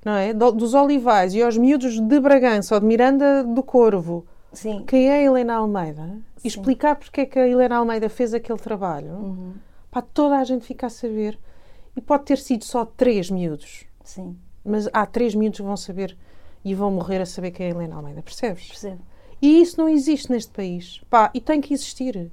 [0.04, 0.32] não é?
[0.32, 4.84] Do- dos Olivais, e aos miúdos de Bragança ou de Miranda do Corvo, Sim.
[4.86, 8.58] quem é a Helena Almeida, e explicar porque é que a Helena Almeida fez aquele
[8.58, 9.52] trabalho, Uhum.
[9.90, 11.38] para toda a gente ficar a saber.
[11.94, 16.16] E pode ter sido só três miúdos, Sim, mas há três miúdos que vão saber
[16.64, 18.68] e vão morrer a saber quem é a Helena Almeida, percebes?
[18.68, 19.02] percebo.
[19.40, 21.00] E isso não existe neste país.
[21.08, 22.30] Pá, e tem que existir.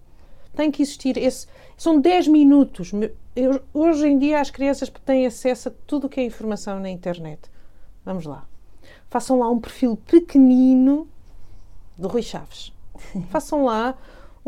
[0.55, 1.17] Tem que existir.
[1.17, 2.91] Esse, são 10 minutos.
[3.35, 6.89] Eu- hoje em dia as crianças têm acesso a tudo o que é informação na
[6.89, 7.41] internet.
[8.03, 8.45] Vamos lá.
[9.09, 11.07] Façam lá um perfil pequenino
[11.97, 12.73] do Rui Chaves.
[13.29, 13.95] Façam lá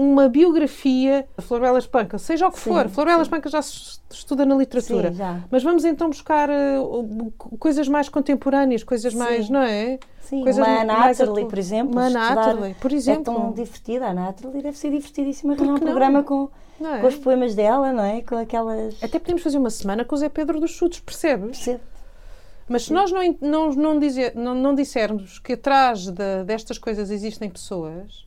[0.02, 2.88] uma biografia da Florela Espanca, seja o que Sim, for.
[2.88, 3.24] Florela sim.
[3.24, 5.12] Espanca já se estuda na literatura.
[5.12, 5.44] Sim, já.
[5.52, 10.00] Mas vamos então buscar o- coisas mais contemporâneas, coisas mais, não é?
[10.22, 11.92] Sim, Coisas uma Ana mais Atterley, atu- por exemplo.
[11.92, 13.24] Uma Ana Atterley, por É exemplo.
[13.26, 14.06] tão divertida.
[14.06, 16.50] A Ana Atterley deve ser divertidíssima arranjar um programa com,
[16.82, 17.00] é?
[17.02, 18.22] com os poemas dela, não é?
[18.22, 19.04] Com aquelas.
[19.04, 21.58] Até podemos fazer uma semana com o Zé Pedro dos Chutes, percebes?
[21.58, 21.82] Percebo.
[22.70, 27.10] Mas se nós não, não, não, dizer, não, não dissermos que atrás de- destas coisas
[27.12, 28.26] existem pessoas,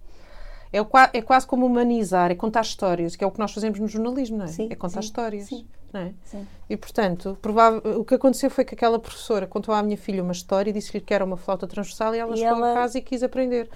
[0.72, 3.78] é, o é quase como humanizar, é contar histórias, que é o que nós fazemos
[3.78, 4.48] no jornalismo, não é?
[4.48, 5.46] Sim, é contar sim, histórias.
[5.46, 5.66] sim.
[5.92, 6.14] Não é?
[6.24, 6.46] Sim.
[6.70, 10.32] E, portanto, provável, o que aconteceu foi que aquela professora contou à minha filha uma
[10.32, 12.96] história e disse-lhe que era uma flauta transversal e ela E chegou ela- a casa
[12.96, 13.68] e quis aprender.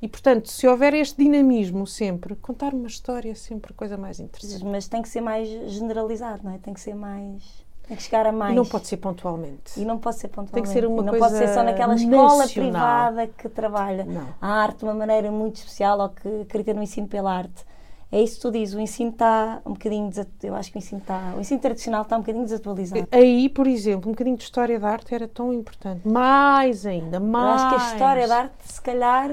[0.00, 4.64] E, portanto, se houver este dinamismo sempre, contar uma história é sempre coisa mais interessante.
[4.64, 6.58] Mas tem que ser mais generalizado, não é?
[6.58, 7.65] Tem que ser mais.
[7.86, 8.52] Tem que chegar a mais.
[8.52, 9.80] E não pode ser pontualmente.
[9.80, 10.52] E não pode ser pontualmente.
[10.52, 12.70] Tem que ser uma E não coisa pode ser só naquela escola nacional.
[12.72, 14.26] privada que trabalha Não.
[14.40, 17.64] a arte de uma maneira muito especial ou que acredita no ensino pela arte.
[18.10, 20.10] É isso que tu dizes, o ensino está um bocadinho
[20.44, 23.08] eu acho que o ensino está, o ensino tradicional está um bocadinho desatualizado.
[23.10, 26.06] Aí, por exemplo, um bocadinho de história da arte era tão importante.
[26.06, 27.62] Mais ainda, Eu mais.
[27.62, 29.28] acho que a história da arte, se calhar,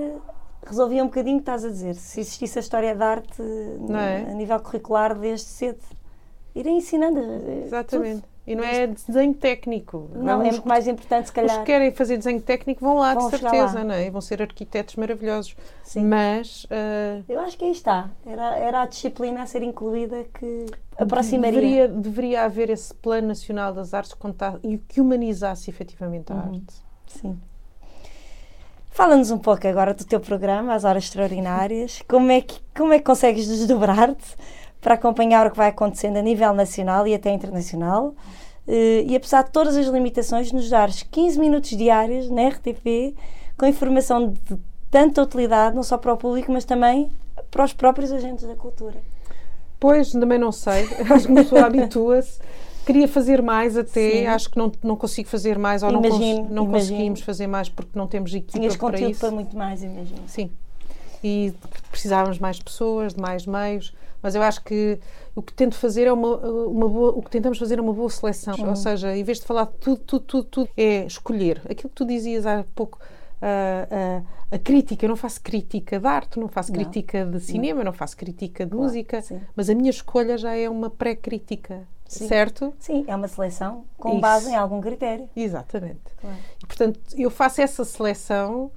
[0.66, 1.94] resolvia um bocadinho o que estás a dizer.
[1.96, 4.32] Se existisse a história da arte é?
[4.32, 5.80] a nível curricular desde cedo.
[6.56, 7.20] Irem ensinando.
[7.20, 8.24] eh, Exatamente.
[8.45, 10.10] E não é desenho técnico.
[10.12, 10.21] tudo.
[10.23, 11.60] Não, é muito mais importante, se Os calhar.
[11.60, 13.84] que querem fazer desenho técnico vão lá, Vão de certeza, lá.
[13.86, 14.06] não é?
[14.08, 15.56] E vão ser arquitetos maravilhosos.
[15.82, 16.03] Sim.
[16.06, 18.10] Mas ah, Eu acho que aí está.
[18.25, 20.65] Era, era a disciplina a ser incluída que
[20.97, 21.53] aproximaria.
[21.62, 24.13] deveria, deveria haver esse plano nacional das artes
[24.62, 26.41] e que humanizasse efetivamente a Uhum.
[26.41, 26.73] arte.
[27.08, 27.39] Sim.
[28.91, 32.03] Fala-nos um pouco agora do teu programa, As Horas Extraordinárias.
[32.08, 34.36] Como é que, como é que consegues desdobrar-te
[34.84, 38.13] para acompanhar o que vai acontecendo a nível nacional e até internacional?
[38.67, 43.15] Eh, E apesar de todas as limitações, nos dares 15 minutos diários na RTP
[43.58, 44.58] com informação de
[44.91, 47.10] tanta utilidade, não só para o público, mas também
[47.50, 48.98] para os próprios agentes da cultura.
[49.80, 50.84] Pois, também não sei.
[51.10, 52.39] Acho que uma pessoa habitua-se.
[52.86, 54.28] Queria fazer mais até, Sim.
[54.28, 56.72] acho que não, não consigo fazer mais ou não, Imagino, não imagino.
[56.72, 59.19] conseguimos fazer mais porque não temos equipa Tinhas para conteúdo isso.
[59.22, 60.19] para muito mais, imagino.
[60.28, 60.50] Sim.
[61.24, 61.54] E
[61.89, 64.97] precisávamos mais pessoas, de mais meios, mas eu acho que
[65.36, 68.09] o que tento fazer é uma, uma boa, o que tentamos fazer é uma boa
[68.09, 68.69] seleção, Uhum.
[68.69, 71.62] ou seja, em vez de falar tudo, tudo, tudo, tudo, é escolher.
[71.69, 72.97] Aquilo que tu dizias há pouco,
[73.41, 76.79] a, a, a crítica, eu não faço crítica de arte, não faço Não.
[76.79, 79.41] crítica de cinema, não faço crítica de Claro, música, sim.
[79.55, 82.73] mas a minha escolha já é uma pré-crítica, certo?
[82.79, 84.21] Sim, é uma seleção com Isso.
[84.21, 85.27] base em algum critério.
[85.36, 85.99] Exatamente.
[86.21, 86.38] Claro.
[86.63, 88.71] E, portanto, eu faço essa seleção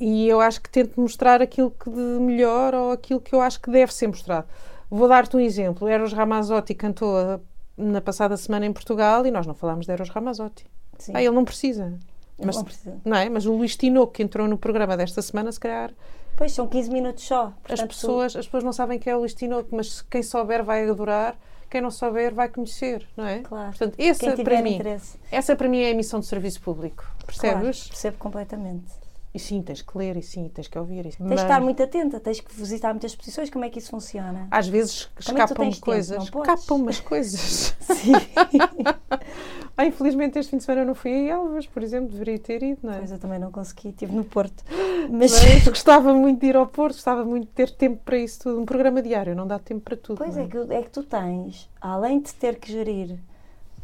[0.00, 3.60] e eu acho que tento mostrar aquilo que de melhor ou aquilo que eu acho
[3.60, 4.46] que deve ser mostrado.
[4.90, 5.88] Vou dar-te um exemplo.
[5.88, 7.40] Eros Ramazzotti cantou
[7.76, 10.66] na passada semana em Portugal e nós não falámos de Eros Ramazzotti.
[10.98, 11.12] Sim.
[11.14, 11.98] Ah, ele não precisa.
[12.38, 13.00] Mas, não precisa.
[13.04, 13.28] não é?
[13.28, 15.92] Mas o Luís Tinoco, que entrou no programa desta semana, se calhar
[16.36, 17.44] Pois são 15 minutos só.
[17.46, 20.64] as Portanto, pessoas, as pessoas não sabem quem é o Luís Tinoco, mas quem souber
[20.64, 21.36] vai adorar.
[21.70, 23.38] quem não souber vai conhecer, não é?
[23.40, 23.68] Claro.
[23.70, 25.16] Portanto, essa para mim, interesse.
[25.30, 27.04] essa para mim é a missão de serviço público.
[27.04, 27.88] Claro, Percebes?
[27.88, 28.84] percebo completamente.
[29.34, 31.00] E sim, tens que ler, e sim, tens que ouvir.
[31.00, 33.80] e- Tens Mas, que estar muito atenta, tens que visitar muitas exposições, como é que
[33.80, 34.46] isso funciona?
[34.48, 36.30] Às vezes escapam tempo, coisas.
[36.30, 36.50] podes?
[36.56, 37.74] Escapam umas coisas.
[37.82, 38.12] Sim.
[39.76, 42.62] ah, infelizmente este fim de semana eu não fui a Elvas, por exemplo, deveria ter
[42.62, 42.98] ido, não é?
[42.98, 44.62] Pois eu também não consegui, estive no Porto.
[45.10, 48.38] Mas, Mas gostava muito de ir ao Porto, gostava muito de ter tempo para isso
[48.44, 48.60] tudo.
[48.60, 50.16] Um programa diário, não dá tempo para tudo.
[50.18, 53.18] pois não é que, é que tu tens, além de ter que gerir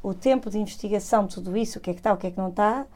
[0.00, 2.30] o tempo de investigação de tudo isso, o que é que está, o que é
[2.30, 2.86] que não está,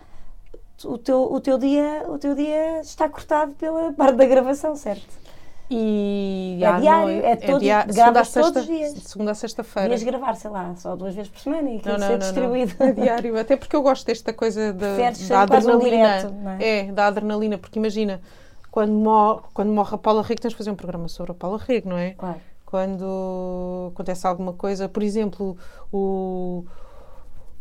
[0.85, 5.23] o teu, o teu, dia, o teu dia está cortado pela parte da gravação, certo?
[5.71, 8.95] E É à diário, noite- é todo- gravas segunda a todos os dias.
[8.95, 9.89] de Segunda a sexta-feira.
[9.89, 12.19] Devias gravar, sei lá, só duas vezes por semana e aquilo Não, não, ser não,
[12.19, 12.19] não.
[12.19, 12.75] distribuído.
[12.81, 15.81] É diário, até porque eu gosto desta coisa Preferes ser da adrenalina.
[15.91, 16.93] direto, não é?
[16.93, 18.21] da adrenalina, porque imagina,
[18.71, 21.59] quando morre, quando morre a Paula Rego, tens de fazer um programa sobre a Paula
[21.59, 22.11] Rego, não é?
[22.11, 22.41] Claro.
[22.67, 25.57] Quando acontece alguma coisa, por exemplo,
[25.93, 26.65] o,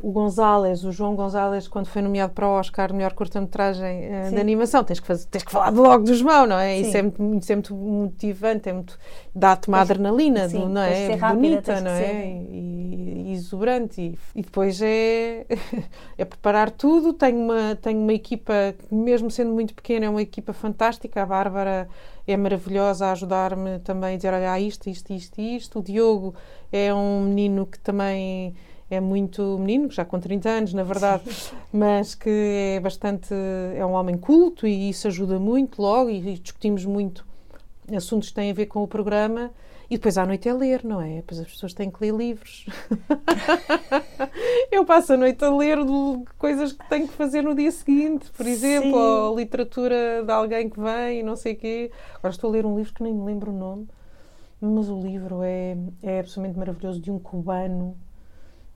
[0.04, 4.36] o González, o João González, quando foi nomeado para o Oscar, melhor curta-metragem Sim.
[4.36, 6.76] de animação, tens que, fazer, tens que falar logo do João, não é?
[6.76, 6.82] Sim.
[6.82, 9.00] Isso é muito, isso é muito motivante, é muito,
[9.34, 11.08] dá-te uma adrenalina, sim, do- não é?
[11.08, 11.98] ser rápida, bonita, não é?
[11.98, 14.02] ser- E, e exuberante.
[14.02, 15.46] E, e depois é,
[16.18, 17.14] é preparar tudo.
[17.14, 21.22] Tenho uma, tenho uma equipa, que mesmo sendo muito pequena, é uma equipa fantástica.
[21.24, 21.88] A Bárbara
[22.28, 25.80] é maravilhosa a ajudar-me também a dizer: olha, isto, isto, isto, isto.
[25.80, 26.36] O Diogo
[26.74, 28.54] é um menino que também
[28.90, 31.24] é muito menino, já com 30 anos, na verdade,
[31.72, 32.30] mas que
[32.76, 33.34] é bastante.
[33.76, 36.10] é um homem culto e isso ajuda muito logo.
[36.10, 37.26] E, e discutimos muito
[37.96, 39.52] assuntos que têm a ver com o programa.
[39.90, 41.18] E depois à noite é ler, não é?
[41.18, 42.66] Depois as pessoas têm que ler livros.
[44.72, 45.78] Eu passo a noite a ler
[46.38, 48.96] coisas que tenho que fazer no dia seguinte, por exemplo, Sim.
[48.96, 51.92] ou literatura de alguém que vem e não sei o quê.
[52.16, 53.88] Agora estou a ler um livro que nem me lembro o nome,
[54.60, 57.96] mas o livro é, é absolutamente maravilhoso, de um cubano,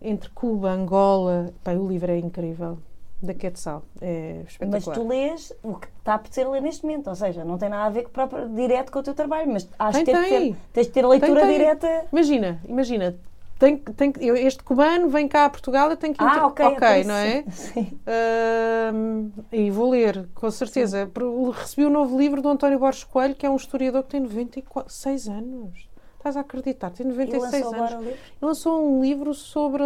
[0.02, 1.54] entre Cuba, Angola.
[1.66, 2.78] O livro é incrível,
[3.22, 3.84] da Quetzal.
[4.02, 4.96] É Mas espetacular.
[4.96, 7.86] tu lês o que está a apetecer ler neste momento, ou seja, não tem nada
[7.86, 10.30] a ver com próprio, direto com o teu trabalho, mas acho Tem, que tens de
[10.30, 10.54] tem.
[10.54, 11.58] ter, tens de ter leitura Tem, tem.
[11.58, 12.06] direta.
[12.12, 13.16] Imagina, imagina,
[13.60, 14.14] tem, tem,
[14.46, 17.44] este cubano vem cá a Portugal, eu tenho que Ah, ok, ok, não sim, é?
[17.50, 18.00] Sim.
[18.06, 21.08] Ahm, e vou ler, com certeza.
[21.12, 24.20] Por- Recebi o novo livro do António Borges Coelho, que é um historiador que tem
[24.20, 25.88] 96 anos.
[26.18, 26.92] Estás a acreditar?
[26.92, 28.08] Tem E 96 lançou anos.
[28.08, 29.84] Ele lançou um livro sobre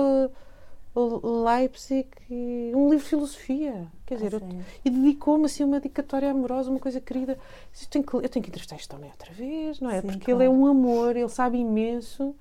[0.96, 3.88] Leipzig, e- um livro de filosofia.
[4.06, 7.38] Quer dizer, Ah, eu- e dedicou-me assim uma dedicatória amorosa, uma coisa querida.
[7.82, 10.02] Eu tenho que, eu tenho que entrevistar este homem outra vez, não é?
[10.02, 10.42] Sim, Porque claro.
[10.42, 12.36] ele é um amor, ele sabe imenso.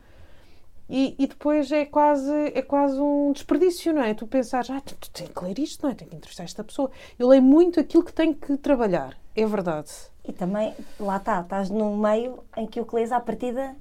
[0.88, 4.12] E, e depois é quase, é quase um desperdício, não é?
[4.12, 5.94] Tu pensares, ah, tu, tu tens que ler isto, não é?
[5.94, 6.90] Tenho que entrevistar esta pessoa.
[7.16, 9.90] Eu leio muito aquilo que tenho que trabalhar, é verdade.
[10.30, 13.74] E também, lá está, estás num meio em que o que lês à partida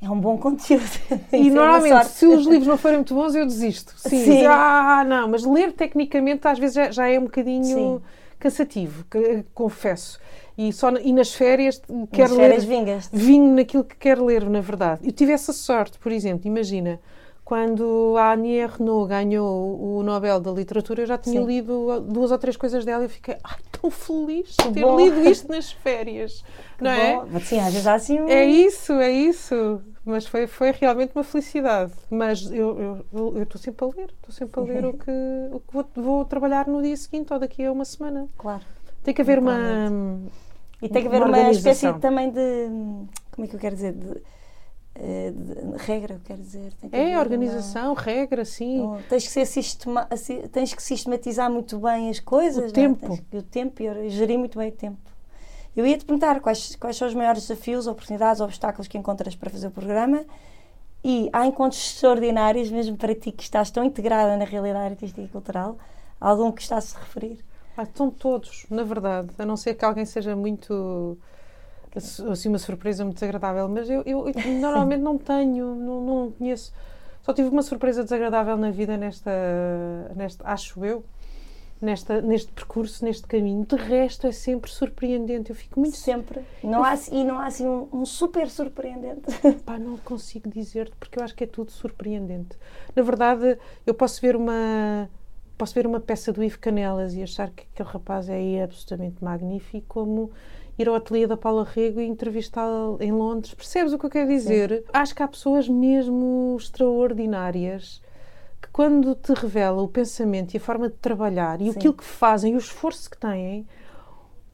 [0.00, 0.82] é um bom conteúdo.
[1.30, 3.92] É E uma normalmente, se os livros não forem muito bons, eu desisto.
[3.98, 4.24] Sim.
[4.24, 4.46] Sim.
[4.46, 8.00] Ah, não, mas ler tecnicamente às vezes já, já é um bocadinho Sim.
[8.38, 10.18] cansativo, que- confesso.
[10.56, 11.82] E, só, e nas férias
[12.12, 12.46] quero Nas ler.
[12.48, 13.10] férias vingas.
[13.12, 15.00] vinho naquilo que quero ler, na verdade.
[15.04, 16.98] Eu tive essa sorte, por exemplo, imagina,
[17.50, 21.46] quando a Annie Renault ganhou o Nobel da Literatura, eu já tinha Sim.
[21.48, 24.96] lido duas ou três coisas dela e eu fiquei ai, tão feliz de ter bom.
[24.96, 26.44] lido isto nas férias.
[26.78, 27.16] Que não é?
[27.16, 27.40] bom.
[27.40, 28.28] Sim, às vezes há assim um...
[28.28, 29.82] É isso, é isso.
[30.02, 31.92] Mas foi, foi realmente uma felicidade.
[32.08, 33.04] Mas eu
[33.42, 35.10] estou sempre a ler, estou sempre a ler o que,
[35.52, 38.28] o que vou, vou trabalhar no dia seguinte ou daqui a uma semana.
[38.38, 38.62] Claro.
[39.02, 39.52] Tem que haver uma.
[40.80, 42.68] E tem que haver Uma uma, espécie também de.
[43.32, 43.92] Como é que eu quero dizer?
[43.92, 44.22] De,
[44.94, 46.72] eh, de- regra, eu quero dizer.
[46.80, 48.78] Que É, uma- organização, regra, sim.
[48.80, 50.08] Não, tens que ser sistema,
[50.52, 52.64] tens que sistematizar muito bem as coisas.
[52.64, 52.70] O é?
[52.72, 53.18] tempo.
[53.30, 54.98] Que- o tempo e gerir muito bem o tempo.
[55.76, 59.48] Eu ia te perguntar quais, quais são os maiores desafios, oportunidades, obstáculos que encontras para
[59.50, 60.24] fazer o programa
[61.02, 65.28] e há encontros extraordinários, mesmo para ti que estás tão integrada na realidade artística e
[65.28, 65.78] cultural,
[66.20, 67.38] algum que está a se referir?
[67.76, 71.16] Ah, estão todos, na verdade, a não ser que alguém seja muito
[71.98, 76.72] assim uma surpresa muito desagradável, mas eu, eu- eu normalmente não tenho, não, não conheço.
[77.22, 79.30] Só tive uma surpresa desagradável na vida nesta,
[80.16, 81.04] nesta acho eu,
[81.80, 83.64] nesta, neste percurso, neste caminho.
[83.66, 85.50] De resto é sempre surpreendente.
[85.50, 86.40] Eu fico muito Sempre.
[86.62, 89.22] Não há, e não há assim um, um super surpreendente.
[89.64, 92.56] Pá, não consigo dizer-te porque eu acho que é tudo surpreendente.
[92.96, 95.08] Na verdade, eu posso ver uma
[95.58, 99.84] posso ver uma peça do Ivo Canelas e achar que aquele rapaz é absolutamente magnífico,
[99.88, 100.30] como
[100.82, 103.54] ir ao ateliê da Paula Rego e entrevistá-la em Londres.
[103.54, 104.84] Percebes o que eu quero dizer?
[104.92, 108.00] Acho que há pessoas mesmo extraordinárias
[108.60, 111.78] que quando te revela o pensamento e a forma de trabalhar e Sim.
[111.78, 113.66] aquilo que fazem e o esforço que têm,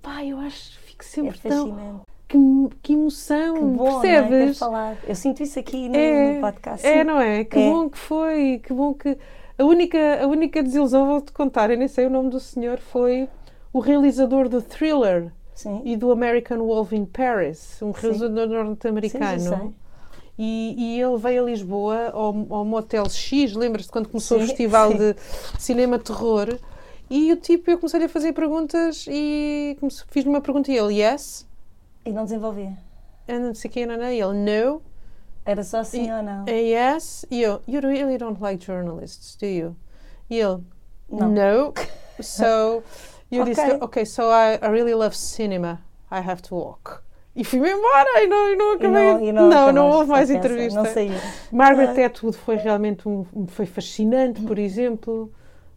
[0.02, 2.00] pá, eu acho, fico É sempre tão fascinante.
[2.28, 2.38] que,
[2.82, 4.30] que emoção, Que bom, percebes?
[4.30, 4.54] Não é?
[4.54, 4.98] Falado.
[5.08, 6.86] Eu sinto isso aqui no, É, no podcast.
[6.86, 7.04] É, sim.
[7.04, 7.44] não é?
[7.44, 7.68] Que É.
[7.70, 9.18] bom que foi, que bom que.
[9.58, 13.26] A única, a única desilusão, vou-te contar, eu nem sei o nome do senhor, foi
[13.72, 15.80] o realizador do Thriller Sim.
[15.84, 19.74] e do American Wolf in Paris, um realizador norte-americano.
[20.38, 24.46] E, e ele veio a Lisboa ao, ao Motel X, lembras-te quando começou Sim, o
[24.46, 24.98] festival sim.
[24.98, 25.16] de
[25.58, 26.58] cinema terror?
[27.08, 31.46] E o tipo, eu comecei a fazer perguntas e fiz-lhe uma pergunta e ele, yes,
[32.04, 32.76] E não desenvolvia.
[33.28, 34.82] and não sei não, não, e ele, no,
[35.44, 36.44] Era só sim E- ou não?
[36.46, 39.76] a yes, e eu, you really don't like journalists, do you?
[40.28, 40.62] E ele,
[41.10, 41.28] Não.
[41.30, 41.74] no.
[42.20, 42.82] So,
[43.30, 43.54] eu Ok.
[43.54, 47.00] disse, ok, so I, I really love cinema, I have to walk.
[47.34, 48.90] E fui-me embora e não, e não E acabei.
[48.90, 50.82] não, e não, não, acabaste houve mais entrevista.
[50.82, 51.12] Não saiu.
[51.52, 52.06] Margaret Ah.
[52.06, 55.30] Atwood foi realmente um, foi fascinante, por exemplo.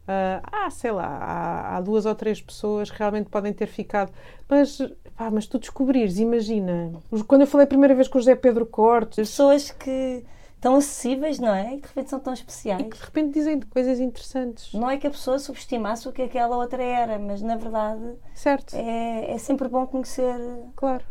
[0.08, 4.12] Ah, ah, sei lá, há, há duas ou três pessoas que realmente podem ter ficado.
[4.48, 4.78] Mas,
[5.18, 6.94] pá, mas tu descobrires, imagina.
[7.28, 10.24] Quando eu falei a primeira vez com o José Pedro Cortes, Pessoas que
[10.60, 11.76] estão acessíveis, não é?
[11.76, 12.84] E que de repente são tão especiais.
[12.84, 14.74] que de repente dizem coisas interessantes.
[14.74, 18.76] Não é que a pessoa subestimasse o que aquela outra era, mas na verdade Certo?
[18.76, 20.36] é, é sempre bom conhecer,
[20.76, 21.04] Claro.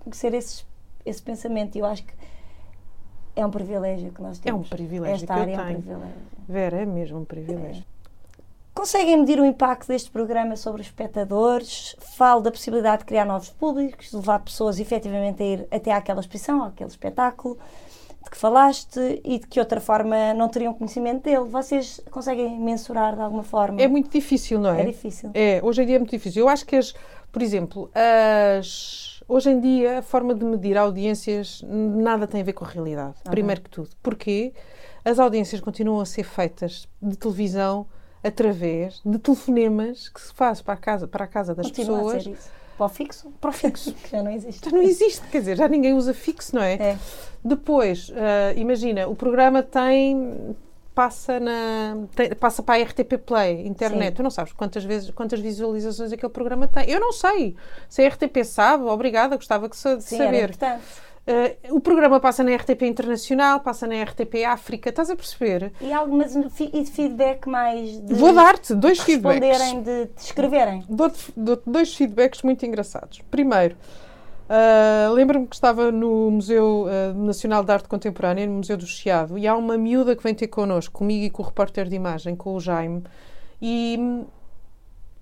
[0.00, 0.66] conhecer esses,
[1.04, 1.76] esse pensamento.
[1.76, 2.12] E eu acho que
[3.34, 4.68] é um privilégio que nós É um temos.
[4.68, 5.78] privilégio Esta que eu área é um tenho.
[5.82, 6.14] privilégio.
[6.46, 7.84] Vera, é mesmo um privilégio.
[8.74, 11.96] Conseguem medir o impacto deste programa sobre os espectadores?
[11.98, 16.62] Falo da possibilidade de criar novos públicos, levar pessoas efetivamente a ir até àquela exposição,
[16.64, 17.58] àquele espetáculo
[18.22, 21.44] de que falaste e de que outra forma não teriam conhecimento dele.
[21.44, 23.80] Vocês conseguem mensurar de alguma forma?
[23.80, 24.84] É muito difícil, não É é?
[24.86, 25.30] difícil.
[25.34, 26.42] É, hoje em dia é muito difícil.
[26.42, 26.94] Eu acho que, as,
[27.32, 32.52] por exemplo, as, hoje em dia a forma de medir audiências nada tem a ver
[32.52, 33.30] com a realidade, Ok.
[33.30, 33.88] primeiro que tudo.
[34.02, 34.52] Porque
[35.04, 37.86] as audiências continuam a ser feitas de televisão
[38.22, 42.50] através de telefonemas que se faz para a casa, para a casa das Continua pessoas.
[42.80, 43.30] Para o fixo?
[43.40, 43.92] para o fixo.
[43.92, 44.64] Que já não existe.
[44.70, 46.72] Já não existe, quer dizer, já ninguém usa fixo, não é?
[46.74, 46.98] É.
[47.44, 50.56] Depois, ah, imagina, o programa tem
[50.94, 54.08] passa na tem- passa para a RTP Play, internet.
[54.08, 54.14] Sim.
[54.16, 56.88] Tu não sabes quantas vezes, quantas visualizações aquele programa tem.
[56.90, 57.54] Eu não sei.
[57.88, 60.44] Se a RTP sabe, obrigada, gostava que de Sim, era saber.
[60.44, 60.84] importante.
[61.26, 65.72] Ah, o programa passa na RTP Internacional, passa na RTP África, estás a perceber?
[65.80, 69.40] E algumas e de feedback mais de Vou dar-te dois feedbacks.
[69.40, 70.84] responderem, de, de escreverem.
[70.88, 73.20] Dou-te dou-te dois feedbacks muito engraçados.
[73.30, 73.76] Primeiro,
[74.48, 79.38] ah, lembro-me que estava no Museu ah, Nacional de Arte Contemporânea, no Museu do Chiado,
[79.38, 82.34] e há uma miúda que vem ter connosco, comigo e com o repórter de imagem,
[82.34, 83.04] com o Jaime,
[83.62, 84.24] e,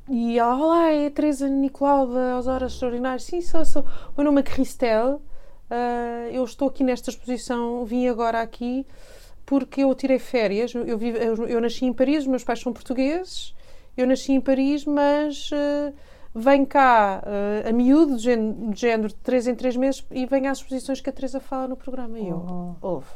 [0.09, 3.25] e ela, olá, é a Teresa Nicolau das Horas Extraordinárias.
[3.25, 3.83] Sim, sou, sou.
[3.83, 5.21] O meu nome é Cristel,
[5.71, 8.87] ah, eu estou aqui nesta exposição, vim agora aqui
[9.47, 10.75] porque eu tirei férias.
[10.75, 13.55] Eu, vivo- eu, eu nasci em Paris, os meus pais são portugueses.
[13.97, 15.93] Eu nasci em Paris, mas eh,
[16.35, 20.25] venho cá eh, a miúdo, de género, de género de 3 em 3 meses, e
[20.27, 22.19] venho às exposições que a Teresa fala no programa.
[22.19, 23.07] E eu, Oh, ouve.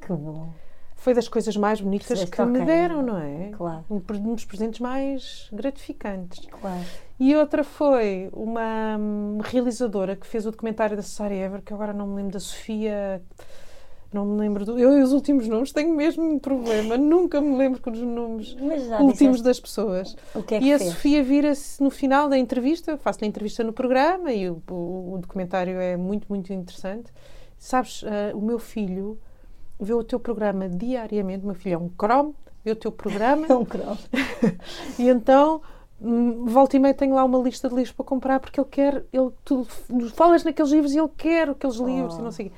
[0.00, 0.50] que bom.
[0.98, 3.50] Foi das coisas mais bonitas que me deram, não é?
[3.56, 3.98] Claro, Um,
[4.34, 6.46] dos presentes mais gratificantes.
[6.50, 6.84] claro.
[7.20, 11.92] E outra foi uma hum, realizadora que fez o documentário da Sarah Ever, que agora
[11.92, 13.22] não me lembro da Sofia.
[14.12, 14.78] Não me lembro do.
[14.78, 16.96] Eu, os últimos nomes, tenho mesmo um problema.
[16.98, 20.16] Nunca me lembro dos nomes Mas já últimos disseste das pessoas.
[20.34, 20.90] o que é que E a fez?
[20.92, 25.18] Sofia vira-se no final da entrevista, faço-lhe a entrevista no programa e o, o- o
[25.18, 27.12] documentário é muito, muito interessante.
[27.58, 29.18] Sabes, ah, o meu filho
[29.80, 33.54] vê o teu programa diariamente, meu filho é um Chrome, vê o teu programa É
[33.54, 33.98] um cromo.
[34.98, 35.60] e então
[36.00, 39.04] hum, volta e meia tenho lá uma lista de livros para comprar porque ele quer,
[39.12, 39.64] ele, tu
[40.14, 42.24] falas naqueles livros e ele quer aqueles livros e Oh.
[42.24, 42.56] não sei o quê.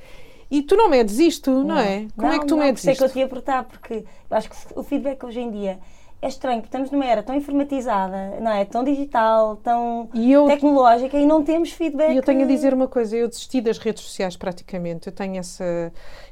[0.51, 2.09] E tu não medes isto, não, é?
[2.17, 3.15] Como é que tu não, medes por isso é que eu isto?
[3.15, 5.79] te ia apertar, porque eu acho que o feedback hoje em dia
[6.23, 8.65] é estranho, porque estamos numa era tão informatizada, não é?
[8.65, 12.13] Tão digital, tão E eu tecnológica e não temos feedback.
[12.13, 15.07] E eu tenho a dizer uma coisa, eu desisti das redes sociais praticamente.
[15.07, 15.65] Eu tenho essa.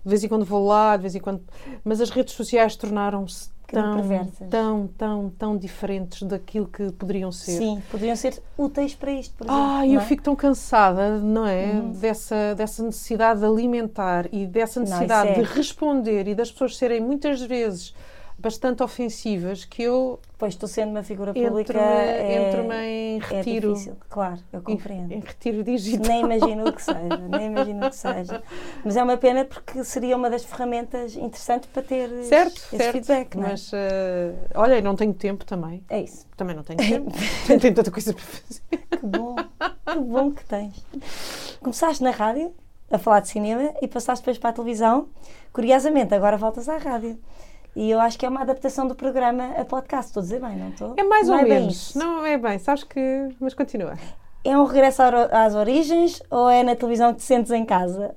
[0.05, 1.43] De vez em quando vou lá, de vez em quando.
[1.83, 4.03] Mas as redes sociais tornaram-se tão,
[4.51, 7.59] tão, tão, tão diferentes daquilo que poderiam ser.
[7.59, 9.63] Sim, poderiam ser úteis para isto, por exemplo.
[9.63, 10.05] Ah, não eu é?
[10.05, 11.65] fico tão cansada, não é?
[11.67, 11.93] Uhum.
[11.93, 15.35] Dessa, dessa necessidade de alimentar e dessa necessidade é.
[15.35, 17.95] de responder e das pessoas serem muitas vezes
[18.39, 23.19] bastante ofensivas que eu Pois tu sendo uma figura pública entro-me é, entro em é
[23.19, 23.73] retiro.
[23.73, 25.13] difícil, claro, eu em, compreendo.
[25.13, 26.07] em retiro digital.
[26.07, 28.43] Nem imagino o que seja, nem imagino o que seja.
[28.85, 32.93] Mas é uma pena porque seria uma das ferramentas interessantes para ter Certo, esse certo.
[32.93, 33.51] feedback, não é?
[33.51, 35.83] Mas eh, olha, não tenho tempo também.
[35.89, 36.25] É isso.
[36.37, 37.11] Também não tenho tempo.
[37.49, 38.61] tenho, tenho tanta coisa para fazer.
[38.71, 40.85] Que bom, que bom que tens.
[41.61, 42.55] Começaste na rádio
[42.93, 45.09] a falar de cinema e passaste depois para a televisão.
[45.53, 47.19] Curiosamente, agora voltas à rádio.
[47.79, 50.07] E eu acho que é uma adaptação do programa a podcast.
[50.07, 50.95] Estou a dizer bem, não estou?
[50.97, 51.95] É mais Não ou é menos.
[51.95, 53.29] Não é bem, sabes que.
[53.39, 53.95] Mas continua.
[54.45, 55.01] é um regresso
[55.31, 58.17] às origens ou é na televisão que te sentes em casa?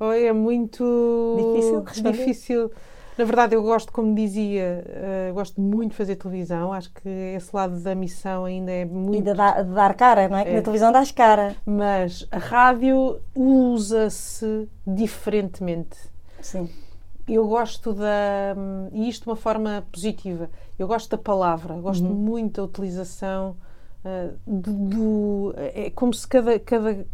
[0.00, 2.10] Oi, é muito difícil.
[2.10, 2.70] difícil.
[3.16, 4.84] Na verdade, eu gosto, como dizia,
[5.30, 6.72] uh, gosto muito de fazer televisão.
[6.72, 9.18] Acho que esse lado da missão ainda é muito.
[9.18, 10.44] E de dar, de dar cara, não é?
[10.44, 11.54] Que na televisão dás cara.
[11.64, 15.96] Mas a rádio usa-se diferentemente.
[16.40, 16.68] Sim.
[17.28, 18.56] Eu gosto da.
[18.92, 20.50] E isto de uma forma positiva.
[20.78, 22.14] Eu gosto da palavra, gosto uhum.
[22.14, 23.56] muito da utilização
[24.04, 25.54] uh, do, do.
[25.56, 27.06] É como se cada, cada,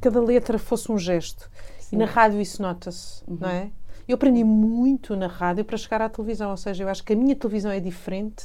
[0.00, 1.50] cada letra fosse um gesto.
[1.78, 1.96] Sim.
[1.96, 3.38] E na rádio isso nota-se, uhum.
[3.40, 3.70] não é?
[4.06, 7.16] Eu aprendi muito na rádio para chegar à televisão, ou seja, eu acho que a
[7.16, 8.44] minha televisão é diferente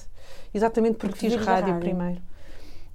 [0.53, 2.21] exatamente porque, porque fiz rádio, rádio, primeiro.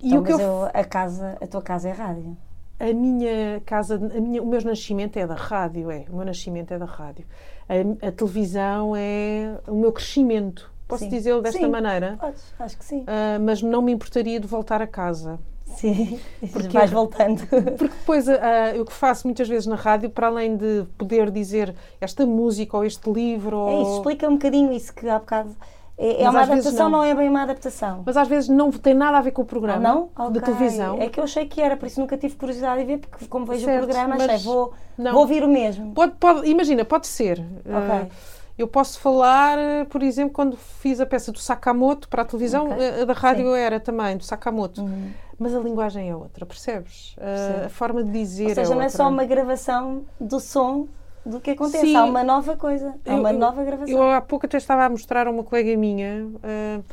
[0.00, 0.38] E então, o que eu...
[0.38, 0.64] eu...
[0.72, 2.36] a casa, a tua casa é rádio.
[2.82, 6.04] A minha casa, a minha, o meu nascimento é da rádio, é.
[6.10, 7.24] O meu nascimento é da rádio.
[7.68, 10.68] A, a televisão é o meu crescimento.
[10.88, 12.18] Posso dizê-lo desta sim, maneira?
[12.20, 13.02] Podes, acho que sim.
[13.02, 15.38] Uh, mas não me importaria de voltar a casa.
[15.64, 16.18] Sim,
[16.52, 17.46] porque vais voltando.
[17.46, 18.32] Porque depois uh,
[18.80, 22.84] o que faço muitas vezes na rádio, para além de poder dizer esta música ou
[22.84, 23.58] este livro.
[23.58, 23.68] Ou...
[23.68, 25.56] É isso, explica um bocadinho isso que há bocado.
[25.98, 26.98] É, é uma adaptação, não.
[26.98, 27.04] não.
[27.04, 28.02] é bem uma adaptação.
[28.04, 30.10] Mas às vezes não tem nada a ver com o programa não?
[30.14, 30.32] Okay.
[30.32, 31.00] de televisão.
[31.00, 33.46] É que eu achei que era, por isso nunca tive curiosidade de ver, porque como
[33.46, 35.92] vejo certo, o programa, achei, vou, vou ouvir o mesmo.
[35.92, 37.44] Pode, pode, imagina, pode ser.
[37.66, 38.08] Ok.
[38.08, 42.70] Uh, eu posso falar, por exemplo, quando fiz a peça do Sakamoto para a televisão,
[42.70, 43.02] okay.
[43.02, 43.58] a da rádio Sim.
[43.58, 44.82] era também do Sakamoto.
[44.82, 45.10] Uhum.
[45.38, 47.16] Mas a linguagem é outra, percebes?
[47.16, 48.76] Uh, a forma de dizer Ou seja, é outra.
[48.76, 50.86] não é só uma gravação do som
[51.24, 51.96] do que acontece, Sim.
[51.96, 53.96] há uma nova coisa, há uma eu, nova gravação.
[53.96, 56.84] Eu há pouco até estava a mostrar a uma colega minha uh,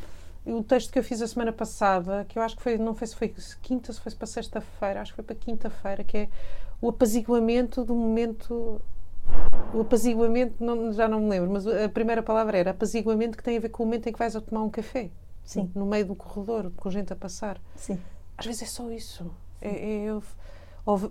[0.46, 3.06] o texto que eu fiz a semana passada, que eu acho que foi, não sei
[3.08, 6.28] se foi quinta, se foi para sexta-feira, acho que foi para quinta-feira, que é
[6.80, 8.80] o apaziguamento do momento
[9.72, 13.56] o apaziguamento, não, já não me lembro, mas a primeira palavra era apaziguamento que tem
[13.56, 15.10] a ver com o momento em que vais a tomar um café.
[15.44, 15.70] Sim.
[15.74, 17.60] No meio do corredor, com gente a passar.
[17.76, 18.00] Sim.
[18.36, 19.30] Às vezes é só isso.
[19.60, 20.22] É, é eu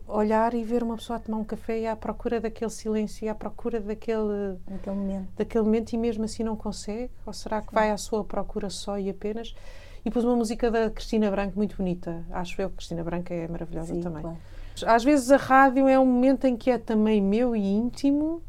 [0.08, 3.30] olhar e ver uma pessoa a tomar um café e à procura daquele silêncio e
[3.30, 5.28] à procura daquele, daquele, momento.
[5.38, 7.12] daquele momento e mesmo assim não consegue?
[7.26, 7.76] Ou será que Sim.
[7.76, 9.56] vai à sua procura só e apenas?
[10.04, 12.24] E pus uma música da Cristina Branco muito bonita.
[12.32, 14.22] Acho eu que Cristina Branco é maravilhosa Sim, também.
[14.22, 14.38] Claro.
[14.86, 18.42] Às vezes a rádio é um momento em que é também meu e íntimo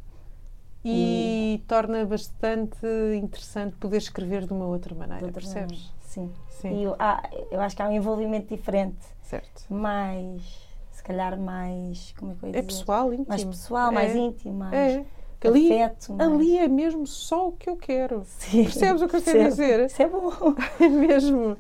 [0.85, 1.65] e hum.
[1.67, 2.87] torna bastante
[3.21, 5.79] interessante poder escrever de uma outra maneira, outra percebes?
[5.79, 6.01] Maneira.
[6.01, 6.33] Sim.
[6.49, 6.81] Sim.
[6.81, 8.99] E eu, ah, eu acho que há um envolvimento diferente.
[9.23, 9.65] Certo.
[9.73, 10.70] Mais,
[11.01, 13.29] se calhar mais, como é que eu ia É pessoal, íntimo.
[13.29, 13.95] Mais pessoal, é.
[13.95, 15.05] mais íntimo, mais é.
[15.43, 16.13] Ali, afeto.
[16.13, 16.31] Mais...
[16.31, 18.23] Ali é mesmo só o que eu quero.
[18.27, 18.65] Sim.
[18.65, 19.87] Percebes o que eu quero dizer?
[19.87, 20.31] Isso é bom.
[20.79, 21.57] É mesmo.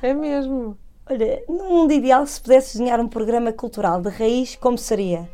[0.00, 0.78] É mesmo.
[1.10, 5.28] Olha, num mundo ideal, se pudesse desenhar um programa cultural de raiz, como seria?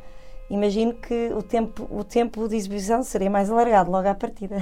[0.48, 4.56] Imagino que o tempo, o tempo de exibição seria mais alargado logo à partida.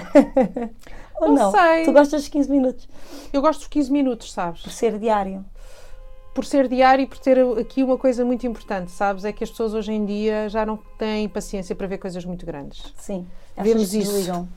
[1.20, 1.34] Ou não?
[1.34, 1.50] não?
[1.52, 1.84] Sei.
[1.84, 2.88] Tu gostas dos 15 minutos?
[3.32, 4.62] Eu gosto dos 15 minutos, sabes?
[4.62, 5.44] Por ser diário.
[6.34, 9.24] Por ser diário e por ter aqui uma coisa muito importante, sabes?
[9.24, 12.46] É que as pessoas hoje em dia já não têm paciência para ver coisas muito
[12.46, 12.94] grandes.
[12.96, 13.26] Sim.
[13.56, 14.12] Vemos isso.
[14.12, 14.48] Desligam.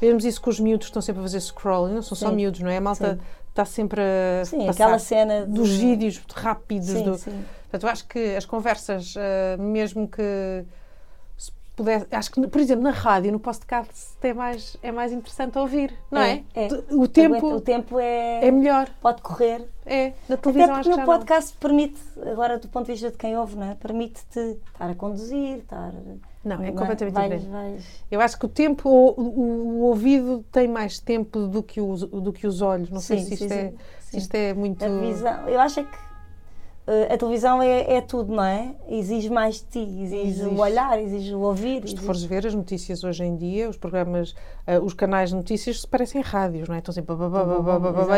[0.00, 2.24] Vemos isso com os miúdos que estão sempre a fazer scrolling, não são sim.
[2.24, 2.78] só miúdos, não é?
[2.78, 3.18] A malta
[3.50, 6.88] está sempre a sim, aquela cena dos vídeos rápidos.
[6.88, 7.18] Sim, do...
[7.18, 7.44] sim.
[7.62, 10.64] Portanto, eu acho que as conversas, uh, mesmo que
[11.78, 15.56] se puder, acho que, por exemplo, na rádio, no podcast é mais, é mais interessante
[15.58, 16.42] ouvir, não é?
[16.54, 16.66] é?
[16.66, 16.68] é.
[16.90, 18.88] O tempo, o tempo é, é melhor.
[19.00, 19.64] Pode correr.
[19.86, 21.60] É, na televisão Até porque acho no podcast não.
[21.60, 22.00] permite,
[22.30, 23.74] agora do ponto de vista de quem ouve, não é?
[23.74, 25.94] permite-te estar a conduzir, estar
[26.44, 27.84] não, é completamente vais, diferente.
[28.10, 31.96] Eu acho que o tempo, o, o, o, ouvido tem mais tempo do que, o,
[31.96, 32.90] do que os olhos.
[32.90, 33.76] Não sei se isto, sim, é, sim.
[34.00, 34.84] Se isto é muito.
[34.84, 36.07] A visão, eu acho é que
[37.12, 38.74] a televisão é, é, tudo, não é?
[38.88, 40.46] Exige mais de ti, exige, exige.
[40.46, 41.80] o olhar, exige o ouvir.
[41.82, 42.06] Se exige...
[42.06, 46.22] fores ver as notícias hoje em dia, os programas, uh, os canais de notícias parecem
[46.22, 46.78] rádios, não é?
[46.78, 47.14] Estão sempre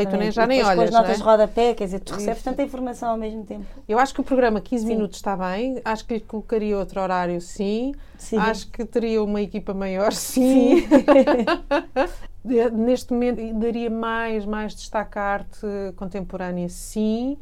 [0.02, 0.76] e tu nem, já nem olhas.
[0.76, 1.14] Com as notas é?
[1.16, 3.64] de rodapé, quer dizer, tu recebes tanta informação ao mesmo tempo.
[3.88, 4.88] Eu acho que o programa 15 sim.
[4.88, 7.92] minutos está bem, acho que lhe colocaria outro horário, sim.
[8.16, 8.36] sim.
[8.36, 10.82] Acho que teria uma equipa maior, sim.
[10.82, 10.86] sim.
[12.72, 15.66] Neste momento daria mais, mais destaque à arte
[15.96, 17.36] contemporânea, sim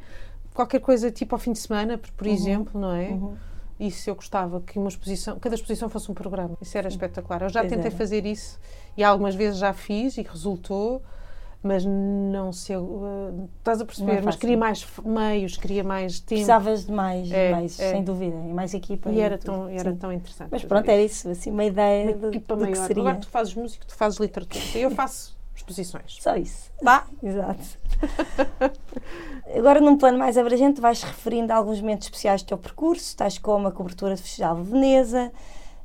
[0.58, 2.32] qualquer coisa tipo ao fim de semana, por, uhum.
[2.32, 3.10] exemplo, não é?
[3.10, 3.36] Uhum.
[3.78, 6.56] Isso eu gostava que uma exposição, cada exposição fosse um programa.
[6.60, 7.42] Isso era espetacular.
[7.42, 7.96] Eu já pois tentei era.
[7.96, 8.58] fazer isso
[8.96, 11.00] e algumas vezes já fiz e resultou,
[11.62, 12.76] mas não sei.
[12.76, 14.16] Uh, estás a perceber?
[14.16, 16.26] É mas queria mais meios, queria mais tempo.
[16.30, 17.92] Precisavas de mais, é, mais é.
[17.92, 19.10] sem dúvida, e mais equipa.
[19.10, 20.48] E, e era, tão, era tão interessante.
[20.50, 22.72] Mas pronto, era isso, assim, uma ideia uma equipa do, maior.
[22.72, 23.02] que seria.
[23.04, 24.64] Agora tu fazes música, tu fazes literatura.
[24.74, 26.18] Eu faço exposições.
[26.20, 26.70] Só isso.
[26.82, 27.06] Tá?
[27.22, 27.60] Exato.
[29.56, 33.38] Agora, num plano mais abrangente, vais referindo a alguns momentos especiais do teu percurso, tais
[33.38, 35.32] como a cobertura do Festival de Veneza,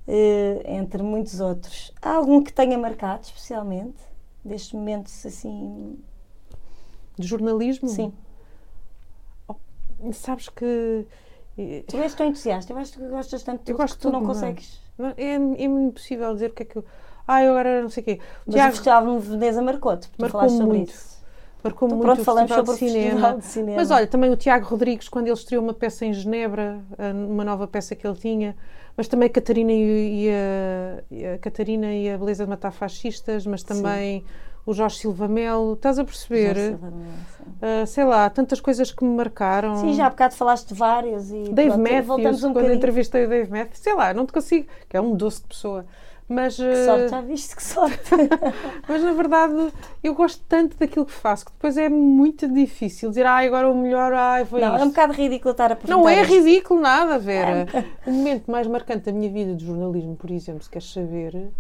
[0.07, 1.91] eh, entre muitos outros.
[2.01, 3.97] Há algum que tenha marcado especialmente
[4.43, 5.97] destes momentos assim.
[7.17, 7.88] De jornalismo?
[7.89, 8.11] Sim.
[9.47, 9.55] Oh,
[10.13, 11.05] sabes que
[11.55, 14.01] E- Tu és tão entusiasta, eu acho que gostas tanto de Eu tudo gosto que
[14.01, 14.34] tu não tudo, não é?
[14.34, 14.80] consegues.
[14.97, 16.86] Não, É, é impossível dizer o que é que eu.
[17.28, 18.19] Ah, eu agora não sei o quê.
[18.21, 20.89] O Mas Tiago o Festival de Veneza marcou-te, porque Marcou falaste sobre muito.
[20.89, 21.13] isso.
[21.63, 23.34] marcou Então muito pronto, o falamos Festival sobre de cinema.
[23.38, 23.78] De Cinema.
[23.78, 27.43] Mas olha, também o Tiago Rodrigues, quando ele estreou uma peça em Genebra, ah, uma
[27.45, 28.55] nova peça que ele tinha,
[28.97, 30.30] mas também a Catarina e, e
[31.24, 34.24] a, a Catarina e a Beleza de Matar Fascistas, mas também
[34.65, 36.55] o Jorge Silva Melo, estás a perceber?
[36.55, 37.43] Sei, sim.
[37.61, 39.76] Ah, sei lá, tantas coisas que me marcaram.
[39.78, 42.74] Sim, já há bocado falaste de várias e Dave pronto, Matthews, um quando bocadinho.
[42.76, 45.86] entrevistei o Dave Matthews, sei lá, não te consigo, que é um doce de pessoa.
[46.28, 48.11] Mas, Que ah, sorte, já viste que sorte.
[48.88, 53.26] mas na verdade eu gosto tanto daquilo que faço que depois é muito difícil dizer,
[53.26, 55.95] ai, agora o melhor, ai, foi não, é um isto." bocado ridículo estar a perguntar
[55.97, 56.34] Não é isto.
[56.34, 57.67] ridículo nada, Vera.
[58.07, 61.51] O momento mais marcante da minha vida de jornalismo, por exemplo, se queres saber,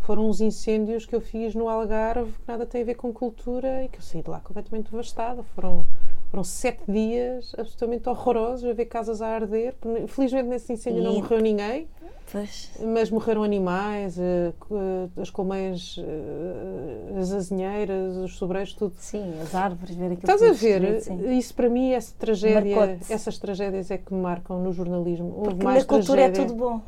[0.00, 3.84] foram os incêndios que eu fiz no Algarve, que nada tem a ver com cultura
[3.84, 5.42] e que eu saí de lá completamente devastada.
[5.54, 5.84] Foram,
[6.32, 9.74] foram sete dias absolutamente horrorosos a ver casas a arder.
[10.08, 11.86] Felizmente nesse incêndio não E- morreu ninguém,
[12.32, 12.70] Pois.
[12.80, 18.94] mas morreram animais, eh, eh, as colmeias, eh, as azinheiras, os sobreiros, tudo.
[18.96, 20.80] Sim, as árvores, ver aquilo Estás a ver?
[20.94, 21.30] destruído.
[21.32, 25.34] Isso para mim, essa tragédia, essas tragédias é que me marcam no jornalismo.
[25.36, 26.54] Houve Porque mais na cultura é tragédia.
[26.54, 26.80] tudo bom.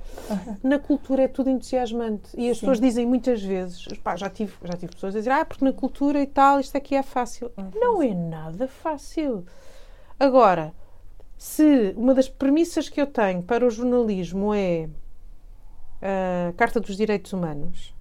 [0.62, 2.30] Na cultura é tudo entusiasmante.
[2.34, 2.61] E as Sim.
[2.62, 5.72] pessoas dizem muitas vezes, pá, já tive, já tive pessoas a dizer, ah, porque na
[5.74, 7.51] cultura e tal, isto aqui é fácil.
[7.74, 9.34] Não é nada fácil.
[10.18, 10.72] Agora,
[11.37, 14.89] se uma das premissas que eu tenho para o jornalismo é
[16.01, 17.95] a Carta dos Direitos Humanos,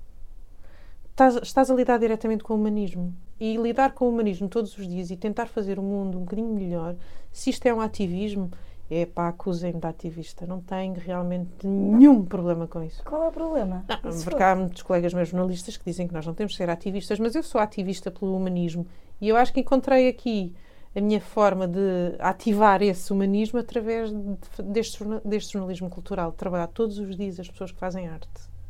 [1.10, 3.14] estás, estás a lidar diretamente com o humanismo.
[3.40, 6.54] E lidar com o humanismo todos os dias e tentar fazer o mundo um bocadinho
[6.54, 6.96] melhor,
[7.32, 8.50] se isto é um ativismo,
[8.90, 10.46] é pá, acusem-me de ativista.
[10.46, 13.04] Não tenho realmente nenhum problema com isso.
[13.04, 13.84] Qual é o problema?
[13.88, 16.70] Não, porque há muitos colegas meus jornalistas que dizem que nós não temos de ser
[16.70, 18.86] ativistas, mas eu sou ativista pelo humanismo
[19.20, 20.54] e eu acho que encontrei aqui
[20.96, 26.68] a minha forma de ativar esse humanismo através de- deste, deste jornalismo cultural, de trabalhar
[26.68, 28.28] todos os dias as pessoas que fazem arte.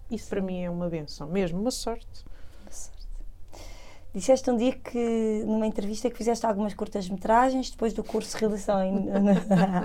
[0.10, 2.24] Isso para mim é uma benção, mesmo uma sorte.
[4.14, 8.84] Disseste um dia que, numa entrevista, que fizeste algumas curtas-metragens depois do curso de realização
[8.84, 9.08] em...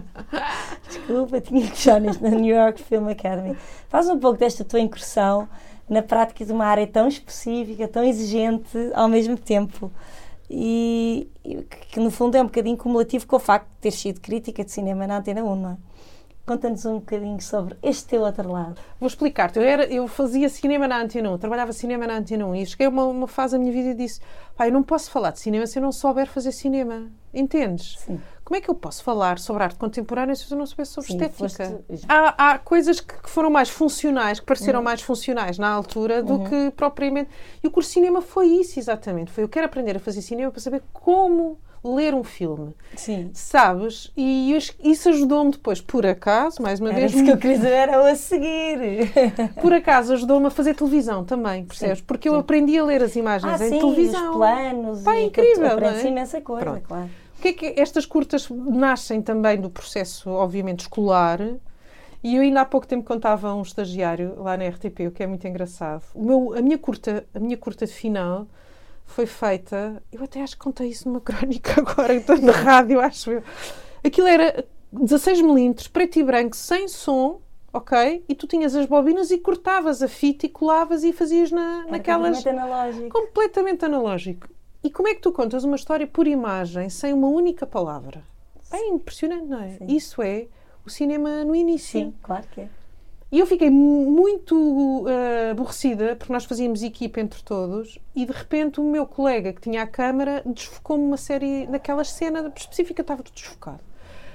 [0.87, 3.57] Desculpa, tinha que já neste, na New York Film Academy.
[3.89, 5.49] Faz um pouco desta tua incursão
[5.89, 9.91] na prática de uma área tão específica, tão exigente ao mesmo tempo.
[10.51, 14.21] E, e que, no fundo é um bocadinho cumulativo com o facto de ter sido
[14.21, 15.77] crítica de cinema na Antena 1, não é?
[16.47, 18.81] Conta-nos um bocadinho sobre este teu outro lado.
[18.99, 19.59] Vou explicar-te.
[19.59, 22.87] Eu, era, eu fazia cinema na Antena 1, trabalhava cinema na Antena 1 e cheguei
[22.87, 24.21] a uma, uma fase da minha vida e disse:
[24.57, 27.07] pá, eu não posso falar de cinema se eu não souber fazer cinema.
[27.35, 27.99] Entendes?
[27.99, 28.19] Sim.
[28.49, 31.17] Como é que eu posso falar sobre arte contemporânea se eu não souber sobre Sim,
[31.23, 31.39] estética?
[31.87, 36.23] foste- Há, há coisas que, que foram mais funcionais, que pareceram mais funcionais na altura
[36.23, 37.29] do que propriamente.
[37.63, 39.31] E o curso de cinema foi isso, exatamente.
[39.31, 42.75] Foi eu quero aprender a fazer cinema para saber como ler um filme.
[42.97, 43.31] Sim.
[43.35, 44.11] Sabes?
[44.17, 47.71] E isso ajudou-me depois, por acaso, mais uma Era vez, isso que eu queria saber,
[47.71, 48.79] era o a seguir.
[49.61, 52.01] por acaso ajudou-me a fazer televisão também, percebes?
[52.01, 54.31] Porque eu aprendi a ler as imagens Ah, em sim, televisão.
[54.31, 55.03] os planos.
[55.03, 56.07] Pá, e incrível, não é?
[56.07, 56.89] imensa coisa, Pronto.
[56.89, 57.11] claro.
[57.39, 61.41] O que é que estas curtas nascem também do processo, obviamente, escolar?
[62.23, 65.23] E eu ainda há pouco tempo contava a um estagiário lá na RTP, o que
[65.23, 66.03] é muito engraçado.
[66.15, 68.49] O meu, a, minha curta, a minha curta de final
[69.07, 73.31] foi feita, eu até acho que contei isso numa crónica agora, estou na rádio, acho
[73.31, 73.43] eu.
[74.03, 77.41] Aquilo era 16 milímetros, preto e branco, sem som,
[77.73, 78.25] ok?
[78.29, 82.39] E tu tinhas as bobinas e cortavas a fita e colavas e fazias na, naquelas
[82.39, 83.09] completamente analógico.
[83.21, 84.58] completamente analógico.
[84.83, 88.23] E como é que tu contas uma história por imagem sem uma única palavra?
[88.73, 89.71] É impressionante, não é?
[89.71, 89.87] Sim.
[89.89, 90.47] Isso é
[90.87, 92.01] o cinema no início.
[92.01, 92.69] Sim, claro que é.
[93.31, 98.33] E eu fiquei mu- muito eh, aborrecida porque nós fazíamos equipa entre todos e de
[98.33, 103.23] repente o meu colega que tinha a câmara desfocou-me uma série naquela cena específica, estava
[103.23, 103.81] tudo desfocado.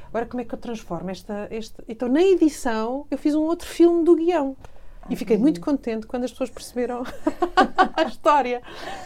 [0.10, 1.84] Agora como é que eu transformo esta, esta.
[1.88, 4.56] Então na edição eu fiz um outro filme do guião.
[5.10, 7.04] E fiquei muito contente quando as pessoas perceberam
[7.96, 8.62] a história.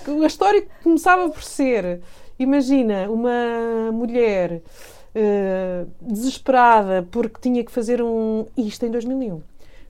[0.08, 2.02] A história começava por ser:
[2.38, 4.62] imagina, uma mulher
[5.16, 8.46] eh, desesperada porque tinha que fazer um.
[8.56, 9.42] Isto em 2001.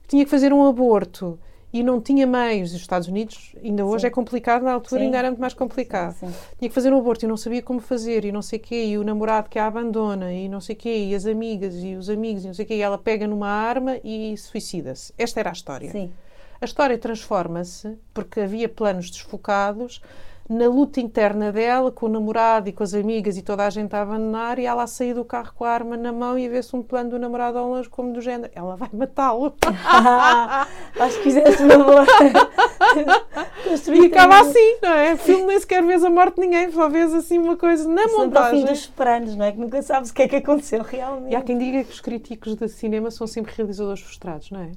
[0.08, 1.38] Tinha que fazer um aborto
[1.72, 2.74] e não tinha meios.
[2.74, 4.08] Os Estados Unidos, ainda hoje Sim.
[4.08, 5.06] é complicado, na altura Sim.
[5.06, 6.14] ainda era muito mais complicado.
[6.14, 6.34] Sim.
[6.58, 8.86] Tinha que fazer um aborto e não sabia como fazer e não sei o quê,
[8.86, 11.96] e o namorado que a abandona e não sei o quê, e as amigas e
[11.96, 15.14] os amigos e não sei o quê, e ela pega numa arma e suicida-se.
[15.18, 16.12] Esta era a história.
[16.60, 20.02] A história transforma-se, porque havia planos desfocados,
[20.50, 23.94] na luta interna dela, com o namorado e com as amigas e toda a gente
[23.96, 26.50] a abandonar, e ela a sair do carro com a arma na mão e a
[26.50, 29.54] ver-se um plano do namorado ao longe, como do género, ela vai matá-lo.
[31.00, 32.06] Acho que fizeste uma boa.
[33.94, 35.14] e acaba assim, não é?
[35.14, 38.04] O filme nem sequer vês a morte de ninguém, só vês assim uma coisa na
[38.04, 38.66] ao montagem.
[38.66, 39.52] fim dos não é?
[39.52, 41.34] Que nunca sabes o que é que aconteceu realmente.
[41.34, 44.72] E há quem diga que os críticos de cinema são sempre realizadores frustrados, não é?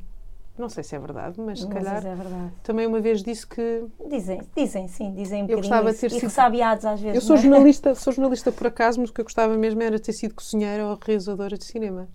[0.60, 2.52] Não sei se é verdade, mas se Mas calhar é verdade.
[2.62, 6.10] também uma vez disse que Dizem, dizem, sim, dizem um Eu gostava de ter E
[6.10, 7.14] sido- ressabiados às vezes.
[7.16, 7.42] eu sou não é?
[7.46, 10.86] jornalista, sou jornalista por acaso, mas o que eu gostava mesmo era ter sido cozinheira
[10.86, 12.08] ou realizadora de cinema.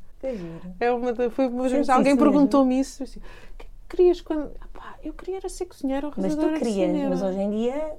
[0.80, 3.08] É uma da- foi uma vez alguém perguntou-me isso, "O
[3.58, 6.60] que querias quando Ah, pá, eu queria era ser cozinheira ou Mas realizadora tu de
[6.66, 7.10] querias, cinema.
[7.10, 7.92] mas hoje em dia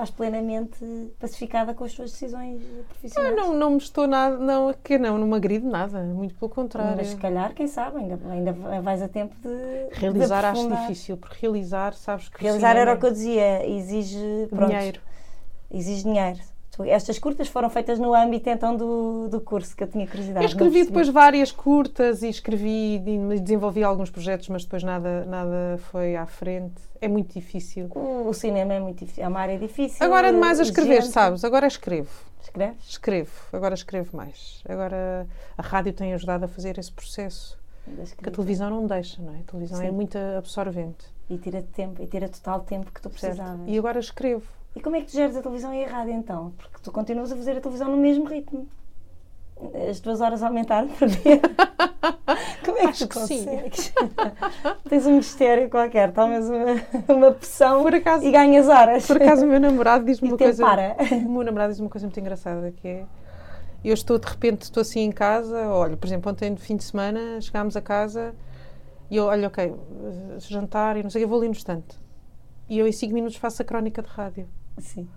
[0.00, 0.78] estás plenamente
[1.18, 3.36] pacificada com as tuas decisões profissionais.
[3.36, 6.96] não, não me estou nada, não, que não, não me agrido nada, muito pelo contrário.
[6.96, 9.98] Mas se calhar, quem sabe, ainda, ainda vais a tempo de.
[9.98, 14.46] Realizar de acho difícil, porque realizar, sabes que Realizar era o que eu dizia, exige
[14.48, 15.00] pronto, dinheiro.
[15.70, 16.40] exige dinheiro.
[16.84, 20.44] Estas curtas foram feitas no âmbito então do, do curso que eu tinha curiosidade.
[20.44, 25.78] Eu escrevi depois várias curtas e escrevi e desenvolvi alguns projetos, mas depois nada, nada
[25.90, 26.80] foi à frente.
[27.00, 27.88] É muito difícil.
[27.94, 30.04] O, o cinema é muito difícil, é uma área difícil.
[30.04, 31.12] Agora demais a escrever, exigente.
[31.12, 31.44] sabes?
[31.44, 32.10] Agora escrevo.
[32.42, 32.88] Escreves?
[32.88, 33.30] Escrevo.
[33.52, 34.62] Agora escrevo mais.
[34.68, 35.26] Agora
[35.56, 37.58] a rádio tem ajudado a fazer esse processo.
[38.22, 39.40] Que a televisão não deixa, não é?
[39.40, 39.90] A televisão é Sim.
[39.90, 41.06] muito absorvente.
[41.28, 43.60] E tira tempo, e tira total tempo que tu precisavas.
[43.66, 44.46] E agora escrevo.
[44.74, 46.52] E como é que tu geres a televisão e a rádio então?
[46.56, 48.68] Porque tu continuas a fazer a televisão no mesmo ritmo.
[49.88, 51.40] As tuas horas aumentaram por dia.
[52.64, 53.92] Como é que Acho tu consegues?
[54.88, 59.06] Tens um mistério qualquer, talvez uma, uma pressão Por acaso, e ganhas horas.
[59.06, 60.64] por acaso o meu namorado diz-me uma coisa.
[60.64, 60.96] para.
[61.12, 63.04] O meu namorado diz uma coisa muito engraçada que é
[63.84, 66.84] eu estou de repente estou assim em casa, olha, por exemplo, ontem no fim de
[66.84, 68.34] semana chegámos a casa
[69.10, 69.74] e eu, olha, ok,
[70.38, 71.98] jantar e não sei eu vou ali no instante.
[72.68, 74.46] E eu em 5 minutos faço a crónica de rádio.
[74.80, 75.08] Sim.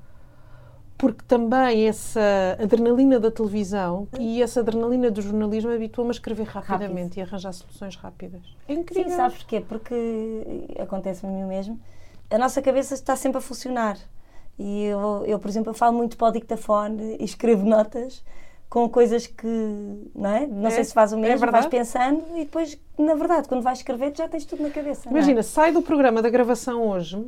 [0.98, 2.22] Porque também essa
[2.62, 7.96] adrenalina da televisão e essa adrenalina do jornalismo habituou-me a escrever rapidamente e arranjar soluções
[7.96, 8.42] rápidas.
[8.70, 9.10] É incrível.
[9.10, 9.60] Sim, sabes porquê?
[9.60, 9.96] Porque
[10.80, 11.80] acontece-me a mim mesmo.
[12.30, 13.98] A nossa cabeça está sempre a funcionar.
[14.58, 18.24] E eu, eu, por exemplo, eu falo muito para o dictafone e escrevo notas
[18.70, 19.48] com coisas que,
[20.16, 20.48] não é?
[20.48, 21.68] Não É, sei se faz o é mesmo, verdade.
[21.70, 25.10] vais pensando e depois, na verdade, quando vais escrever, já tens tudo na cabeça.
[25.10, 25.12] é?
[25.12, 27.24] Imagina, sai do programa da gravação hoje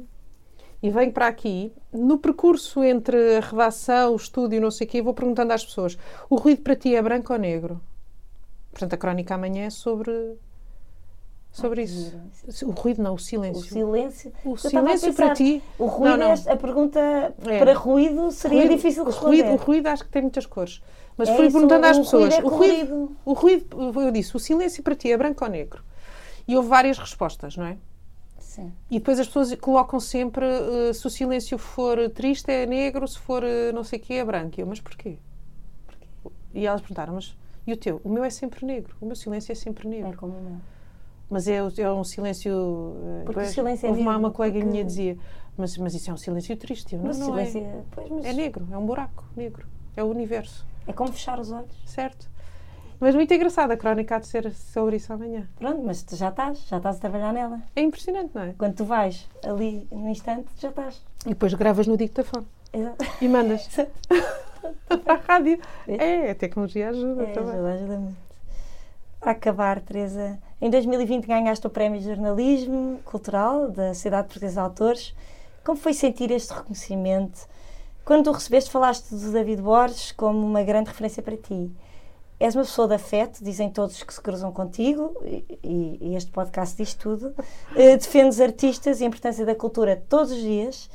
[0.86, 5.02] e venho para aqui, no percurso entre a redação, o estúdio, não sei o quê,
[5.02, 5.98] vou perguntando às pessoas:
[6.30, 7.82] o ruído para ti é branco ou negro?
[8.72, 10.12] Portanto, a crónica amanhã é sobre,
[11.52, 12.68] sobre que isso.
[12.68, 13.64] O ruído não, o O silêncio.
[13.64, 14.32] silêncio.
[14.44, 15.64] O estava a silêncio para pensar, ti.
[15.80, 16.32] O ruído, Não, não.
[16.34, 17.58] é- a pergunta É.
[17.60, 19.28] para ruído seria Ruído- difícil o responder.
[19.44, 20.84] ruído, o ruído acho que tem muitas cores.
[21.18, 24.12] Mas É fui isso, perguntando às o pessoas: ruído é o, ruído, o ruído, eu
[24.12, 25.82] disse, o silêncio para ti é branco ou negro?
[26.48, 27.78] E houve várias respostas, não é?
[28.56, 28.72] Sim.
[28.90, 33.20] E depois as pessoas colocam sempre eh, se o silêncio for triste é negro, se
[33.20, 34.56] for eh, não sei o quê é branco.
[34.58, 35.18] E eu, mas porquê?
[36.54, 37.36] E elas perguntaram, mas
[37.68, 38.00] e o teu?
[38.04, 40.10] O meu é sempre negro, o meu silêncio é sempre negro.
[40.10, 40.58] É como o meu.
[41.30, 42.52] Mas é, é um silêncio.
[42.52, 45.18] eh, Porque o depois silêncio é houve uma, negro, uma colega porque- minha dizia,
[45.58, 46.94] mas, mas isso é um silêncio triste.
[46.94, 47.82] Eu, não, Mas não silêncio, é.
[47.92, 49.66] pois, mas É negro, é um buraco negro.
[49.98, 51.76] É o universo, é como fechar os olhos.
[51.86, 52.30] certo?
[53.00, 55.48] Mas muito engraçado, a crónica há de ser sobre isso amanhã.
[55.58, 57.60] Pronto, mas tu já estás, já estás a trabalhar nela.
[57.76, 58.54] É impressionante, não é?
[58.58, 61.02] Quando tu vais ali no instante, já estás.
[61.26, 63.06] E depois gravas no dictafone Exato.
[63.22, 63.68] e mandas
[65.04, 65.60] para a rádio.
[65.88, 66.28] É.
[66.28, 67.54] É, a tecnologia ajuda É, também.
[67.54, 68.26] ajuda, ajuda muito.
[69.20, 74.60] Para acabar, Teresa, em 2020 ganhaste o Prémio de Jornalismo Cultural da Sociedade Portuguesa de
[74.60, 75.16] Autores.
[75.64, 77.48] Como foi sentir este reconhecimento?
[78.06, 81.72] Quando o recebeste, falaste do David Borges como uma grande referência para ti.
[82.40, 86.76] És uma pessoa de afeto, dizem todos que se cruzam contigo, e, e- este podcast
[86.76, 87.34] diz tudo.
[87.76, 90.90] Eh, defendes artistas e a importância da cultura todos os dias.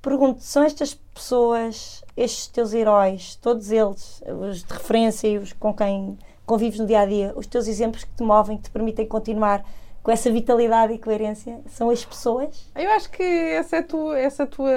[0.00, 5.72] Pergunto, são estas pessoas, estes teus heróis, todos eles, os de referência e os com
[5.72, 9.06] quem convives no dia a dia, os teus exemplos que te movem, que te permitem
[9.06, 9.64] continuar
[10.02, 12.68] com essa vitalidade e coerência, são as pessoas?
[12.74, 14.72] Eu acho que essa, é a tua, essa tua,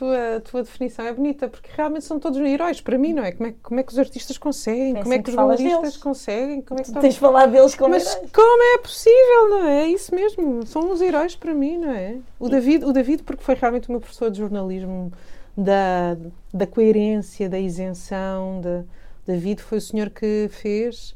[0.00, 3.32] tua, tua definição é bonita, porque realmente são todos heróis para mim, não é?
[3.32, 4.94] Como é, como é que os artistas conseguem?
[4.94, 6.62] Como é que que os jornalistas conseguem?
[6.62, 8.30] Como é que Tu tens falado deles como Mas heróis.
[8.32, 9.82] como é possível, não é?
[9.82, 10.66] É isso mesmo.
[10.66, 12.16] São os heróis para mim, não é?
[12.38, 15.12] O David, o David porque foi realmente o meu professor de jornalismo
[15.54, 16.16] da,
[16.52, 18.62] da coerência, da isenção.
[18.62, 18.84] Da,
[19.26, 21.14] David foi o senhor que fez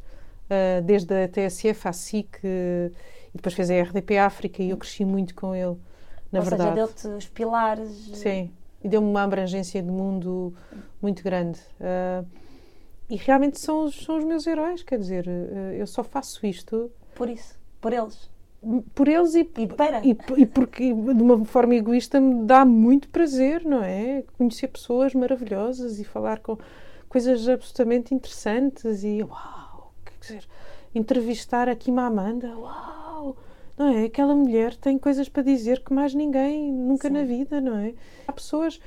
[0.50, 2.90] ah, desde a TSF à SIC e
[3.34, 5.76] depois fez a RDP África e eu cresci muito com ele,
[6.30, 6.74] na Ou verdade.
[6.74, 8.10] seja, deu-te os pilares.
[8.12, 8.50] Sim,
[8.84, 10.54] e deu-me uma abrangência de mundo
[11.02, 11.58] muito grande.
[11.80, 12.22] Ah,
[13.10, 16.90] e realmente são os, são os meus heróis, quer dizer, eh, eu só faço isto
[17.14, 18.30] Por isso, por eles.
[18.94, 20.00] por eles e, E para.
[20.04, 24.24] e, e porque de uma forma egoísta me dá muito prazer, não é?
[24.38, 26.56] Conhecer pessoas maravilhosas e falar com
[27.08, 30.48] coisas absolutamente interessantes e uau, quer dizer,
[30.94, 33.03] entrevistar aqui uma Amanda, uau,
[33.76, 34.04] não é?
[34.04, 37.14] Aquela mulher tem coisas para dizer que mais ninguém nunca Sim.
[37.14, 37.94] na vida, não é?
[38.26, 38.80] Há pessoas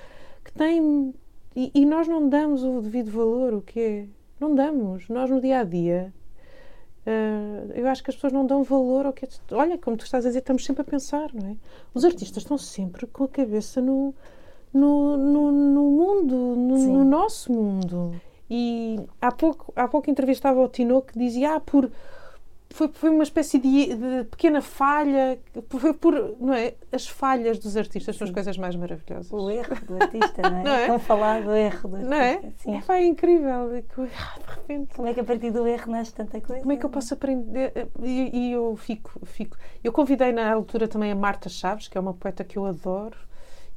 [0.43, 1.13] que têm
[1.55, 4.05] e, e nós não damos o devido valor, o que é?
[4.39, 5.09] Não damos.
[5.09, 6.13] Nós no dia a dia
[7.07, 9.29] Uh, eu acho que as pessoas não dão valor ao que é.
[9.53, 11.55] Olha, como tu estás a dizer, estamos sempre a pensar, não é?
[11.93, 14.13] Os artistas estão sempre com a cabeça no,
[14.73, 18.13] no, no, no mundo, no, no nosso mundo.
[18.49, 21.89] E há pouco, há pouco entrevistava o Tino que dizia: Ah, por.
[22.70, 25.39] Foi, foi uma espécie de, de pequena falha,
[25.70, 26.36] foi por.
[26.39, 26.76] Não é?
[26.91, 28.34] As falhas dos artistas são as Sim.
[28.34, 29.32] coisas mais maravilhosas.
[29.32, 30.63] O erro do artista, não é?
[30.63, 30.82] Não é?
[30.82, 32.15] Estão a falar do erro do artista.
[32.15, 32.41] Não é?
[32.57, 32.82] Sim.
[32.89, 33.72] É, é incrível.
[33.74, 34.11] É de
[34.55, 34.95] repente.
[34.95, 36.61] Como é que a partir do erro nasce tanta coisa?
[36.61, 37.72] Como é que eu posso aprender?
[38.03, 39.57] E, e eu fico, fico.
[39.84, 43.18] Eu convidei na altura também a Marta Chaves, que é uma poeta que eu adoro,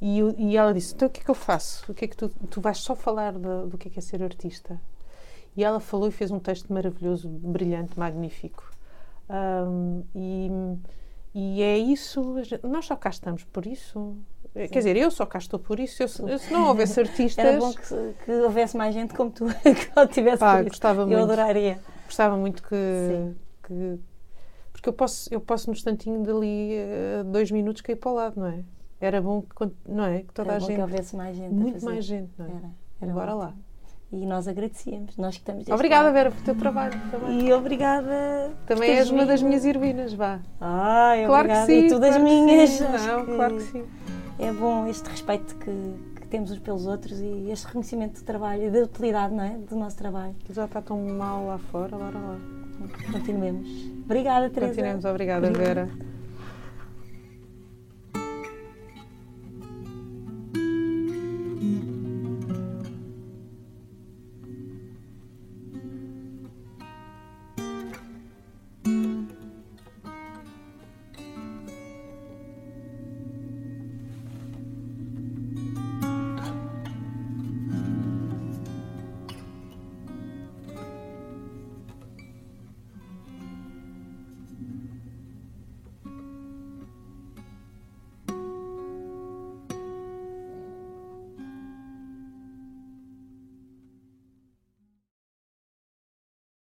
[0.01, 1.89] e, eu- e ela disse: Então o que é que eu faço?
[1.91, 4.01] O que é que tu, tu vais só falar do, do que é que é
[4.01, 4.79] ser artista?
[5.55, 8.70] E ela falou e fez um texto maravilhoso, brilhante, magnífico.
[9.33, 10.49] Ahm, e,
[11.33, 14.15] e é isso, nós só cá estamos por isso.
[14.53, 16.03] Eh, Quer dizer, eu só cá estou por isso.
[16.03, 16.07] Eu,
[16.37, 20.39] se não houvesse artistas, Era bom que, que houvesse mais gente como tu, que tivesse
[20.39, 21.23] Pá, por gostava Eu muito.
[21.23, 21.79] adoraria.
[22.05, 22.75] gostava muito que,
[23.07, 23.35] Sim.
[23.63, 23.99] que-
[24.73, 28.39] porque eu posso eu posso no instantinho dali eh, dois minutos cair para o lado
[28.39, 28.63] não é
[28.99, 31.53] era bom que não é que toda Era a bom gente que houvesse mais gente.
[31.53, 32.69] muito mais gente não é Era.
[33.01, 33.53] Era Bora lá
[34.13, 35.15] E nós agradecíamos.
[35.17, 36.13] Nós que estamos obrigada lado.
[36.13, 38.51] Vera pelo teu trabalho também E obrigada.
[38.67, 39.49] também és uma das vindo.
[39.49, 40.39] minhas heroínas vá
[41.25, 41.65] claro que obrigada.
[41.65, 42.69] sim E tu claro que minhas.
[42.69, 42.83] sim.
[43.07, 43.83] Não que claro que sim
[44.39, 45.71] É bom este respeito que,
[46.21, 49.51] que temos uns pelos outros e este reconhecimento do trabalho e da utilidade, não é?
[49.57, 50.35] Do nosso trabalho.
[50.49, 52.37] já está tão mal lá fora bora lá
[53.13, 53.69] Continuemos.
[54.05, 54.71] Obrigada, Teresa.
[54.73, 55.85] continuemos obrigada Obrigada.
[55.85, 56.10] Vera